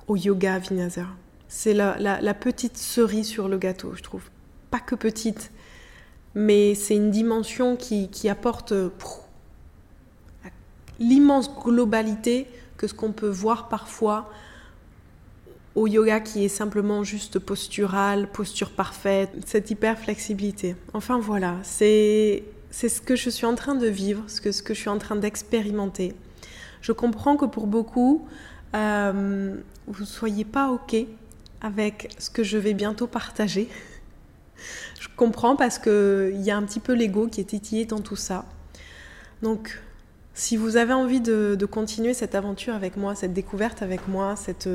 au 0.06 0.16
yoga 0.16 0.58
vinyasa. 0.58 1.06
C'est 1.48 1.74
la, 1.74 2.34
petite 2.34 2.76
cerise 2.76 3.26
sur 3.26 3.48
le 3.48 3.58
gâteau, 3.58 3.92
je 3.94 4.02
trouve. 4.02 4.22
Pas 4.70 4.80
que 4.80 4.94
petite, 4.94 5.50
mais 6.38 6.76
c'est 6.76 6.94
une 6.94 7.10
dimension 7.10 7.74
qui, 7.74 8.28
apporte 8.28 8.72
l'immense 11.00 11.52
globalité 11.52 12.46
que 12.76 12.86
ce 12.86 12.94
qu'on 12.94 13.10
peut 13.10 13.28
voir 13.28 13.68
parfois 13.68 14.30
au 15.74 15.88
yoga 15.88 16.20
qui 16.20 16.44
est 16.44 16.48
simplement 16.48 17.02
juste 17.02 17.40
postural, 17.40 18.30
posture 18.30 18.70
parfaite, 18.70 19.30
cette 19.46 19.68
hyper 19.72 19.98
flexibilité. 19.98 20.76
Enfin 20.92 21.18
voilà, 21.18 21.56
c'est 21.64 22.44
ce 22.70 23.00
que 23.00 23.16
je 23.16 23.30
suis 23.30 23.46
en 23.46 23.56
train 23.56 23.74
de 23.74 23.88
vivre, 23.88 24.22
ce 24.28 24.40
que, 24.40 24.52
ce 24.52 24.62
que 24.62 24.74
je 24.74 24.78
suis 24.78 24.90
en 24.90 24.98
train 24.98 25.16
d'expérimenter. 25.16 26.14
Je 26.82 26.92
comprends 26.92 27.36
que 27.36 27.46
pour 27.46 27.66
beaucoup, 27.66 28.28
euh, 28.76 29.56
vous 29.88 30.02
ne 30.02 30.06
soyez 30.06 30.44
pas 30.44 30.70
OK 30.70 30.94
avec 31.60 32.14
ce 32.20 32.30
que 32.30 32.44
je 32.44 32.58
vais 32.58 32.74
bientôt 32.74 33.08
partager. 33.08 33.68
Je 35.00 35.08
comprends 35.16 35.56
parce 35.56 35.78
qu'il 35.78 36.40
y 36.40 36.50
a 36.50 36.56
un 36.56 36.62
petit 36.62 36.80
peu 36.80 36.92
l'ego 36.92 37.28
qui 37.28 37.40
est 37.40 37.44
titillé 37.44 37.84
dans 37.84 38.00
tout 38.00 38.16
ça. 38.16 38.44
Donc, 39.42 39.80
si 40.34 40.56
vous 40.56 40.76
avez 40.76 40.92
envie 40.92 41.20
de, 41.20 41.56
continuer 41.70 42.14
cette 42.14 42.34
aventure 42.34 42.74
avec 42.74 42.96
moi, 42.96 43.14
cette 43.14 43.32
découverte 43.32 43.82
avec 43.82 44.06
moi, 44.08 44.34
cette, 44.36 44.68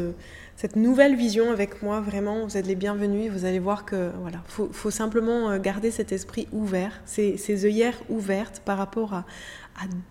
nouvelle 0.76 1.16
vision 1.16 1.52
avec 1.52 1.82
moi, 1.82 2.02
vraiment, 2.02 2.46
vous 2.46 2.58
êtes 2.58 2.68
les 2.68 2.76
bienvenus. 2.76 3.32
Vous 3.32 3.46
allez 3.46 3.60
voir 3.60 3.86
que 3.86 4.12
voilà, 4.22 4.44
faut, 4.46 4.70
faut 4.72 4.92
simplement 4.92 5.52
euh, 5.52 5.60
garder 5.60 5.90
cet 5.90 6.12
esprit 6.12 6.48
ouvert, 6.52 7.02
ces, 7.06 7.66
œillères 7.66 7.98
ouvertes 8.10 8.62
par 8.66 8.78
rapport 8.78 9.14
à 9.14 9.24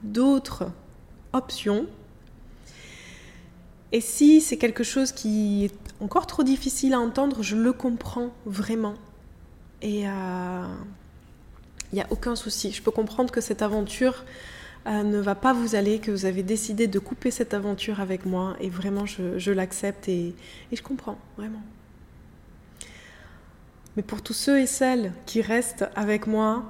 d'autres 0.03 0.70
options. 1.33 1.87
Et 3.92 4.01
si 4.01 4.40
c'est 4.40 4.57
quelque 4.57 4.85
chose 4.85 5.12
qui 5.12 5.66
est 5.66 5.75
encore 6.03 6.27
trop 6.27 6.42
difficile 6.42 6.94
à 6.94 7.01
entendre, 7.01 7.42
je 7.42 7.57
le 7.57 7.75
comprends 7.75 8.31
vraiment. 8.46 8.94
Et 9.83 10.09
euh, 10.09 10.64
il 11.92 11.97
n'y 11.97 12.01
a 12.01 12.07
aucun 12.11 12.37
souci. 12.37 12.73
Je 12.73 12.83
peux 12.83 12.90
comprendre 12.90 13.31
que 13.31 13.40
cette 13.40 13.62
aventure 13.62 14.25
euh, 14.87 15.03
ne 15.03 15.18
va 15.18 15.35
pas 15.35 15.53
vous 15.53 15.75
aller, 15.75 15.99
que 15.99 16.11
vous 16.11 16.25
avez 16.25 16.42
décidé 16.42 16.87
de 16.87 16.99
couper 16.99 17.31
cette 17.31 17.53
aventure 17.53 18.01
avec 18.01 18.25
moi. 18.25 18.57
Et 18.61 18.71
vraiment, 18.71 19.05
je, 19.07 19.51
l'accepte 19.51 20.09
et, 20.09 20.35
je 20.73 20.83
comprends, 20.83 21.18
vraiment. 21.37 21.62
Mais 23.97 24.03
pour 24.03 24.23
tous 24.23 24.33
ceux 24.33 24.61
et 24.61 24.66
celles 24.66 25.12
qui 25.27 25.42
restent 25.42 25.85
avec 25.95 26.27
moi, 26.27 26.64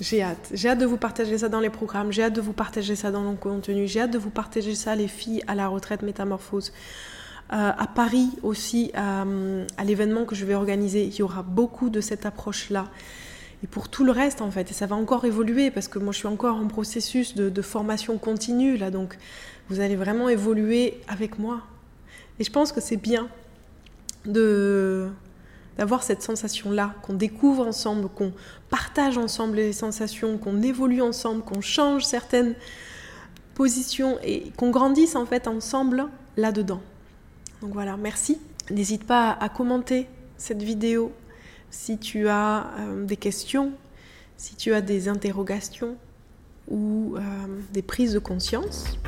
j'ai 0.00 0.22
hâte. 0.22 0.50
J'ai 0.52 0.68
hâte 0.68 0.78
de 0.78 0.86
vous 0.86 0.96
partager 0.96 1.38
ça 1.38 1.48
dans 1.48 1.60
les 1.60 1.70
programmes, 1.70 2.12
j'ai 2.12 2.22
hâte 2.22 2.34
de 2.34 2.40
vous 2.40 2.52
partager 2.52 2.94
ça 2.94 3.10
dans 3.10 3.22
mon 3.22 3.36
contenu, 3.36 3.88
j'ai 3.88 4.00
hâte 4.00 4.10
de 4.10 4.18
vous 4.18 4.30
partager 4.30 4.74
ça, 4.74 4.94
les 4.94 5.08
filles 5.08 5.42
à 5.46 5.54
la 5.54 5.66
retraite 5.68 6.02
métamorphose. 6.02 6.72
Euh, 7.52 7.72
à 7.76 7.86
Paris 7.86 8.30
aussi, 8.42 8.90
euh, 8.96 9.66
à 9.76 9.84
l'événement 9.84 10.24
que 10.24 10.34
je 10.34 10.46
vais 10.46 10.54
organiser, 10.54 11.04
il 11.04 11.14
y 11.14 11.22
aura 11.22 11.42
beaucoup 11.42 11.90
de 11.90 12.00
cette 12.00 12.24
approche-là 12.24 12.88
et 13.62 13.66
pour 13.66 13.88
tout 13.88 14.04
le 14.04 14.12
reste 14.12 14.40
en 14.40 14.50
fait. 14.50 14.70
Et 14.70 14.74
ça 14.74 14.86
va 14.86 14.96
encore 14.96 15.26
évoluer 15.26 15.70
parce 15.70 15.86
que 15.86 15.98
moi 15.98 16.12
je 16.12 16.18
suis 16.18 16.26
encore 16.26 16.56
en 16.56 16.68
processus 16.68 17.34
de, 17.34 17.62
formation 17.62 18.16
continue 18.16 18.78
là, 18.78 18.90
donc 18.90 19.18
vous 19.68 19.80
allez 19.80 19.96
vraiment 19.96 20.30
évoluer 20.30 21.00
avec 21.06 21.38
moi. 21.38 21.60
Et 22.38 22.44
je 22.44 22.50
pense 22.50 22.72
que 22.72 22.80
c'est 22.80 22.96
bien 22.96 23.28
de 24.24 25.08
d'avoir 25.76 26.04
cette 26.04 26.22
sensation-là, 26.22 26.94
qu'on 27.02 27.14
découvre 27.14 27.66
ensemble, 27.66 28.08
qu'on 28.08 28.32
partage 28.70 29.18
ensemble 29.18 29.56
les 29.56 29.72
sensations, 29.72 30.38
qu'on 30.38 30.62
évolue 30.62 31.02
ensemble, 31.02 31.42
qu'on 31.42 31.60
change 31.60 32.04
certaines 32.04 32.54
positions 33.54 34.16
et 34.22 34.52
qu'on 34.56 34.70
grandisse 34.70 35.16
en 35.16 35.26
fait 35.26 35.48
ensemble 35.48 36.06
là-dedans. 36.36 36.80
Donc 37.64 37.72
voilà, 37.72 37.96
merci. 37.96 38.38
N'hésite 38.70 39.06
pas 39.06 39.30
à 39.30 39.48
commenter 39.48 40.06
cette 40.36 40.62
vidéo 40.62 41.12
si 41.70 41.96
tu 41.96 42.28
as 42.28 42.66
euh, 42.78 43.06
des 43.06 43.16
questions, 43.16 43.72
si 44.36 44.54
tu 44.54 44.74
as 44.74 44.82
des 44.82 45.08
interrogations 45.08 45.96
ou 46.68 47.14
euh, 47.16 47.20
des 47.72 47.80
prises 47.80 48.12
de 48.12 48.18
conscience. 48.18 48.98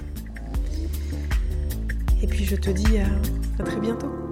Et 2.22 2.26
puis 2.26 2.46
je 2.46 2.56
te 2.56 2.70
dis 2.70 2.96
à 2.96 3.62
très 3.62 3.78
bientôt. 3.78 4.25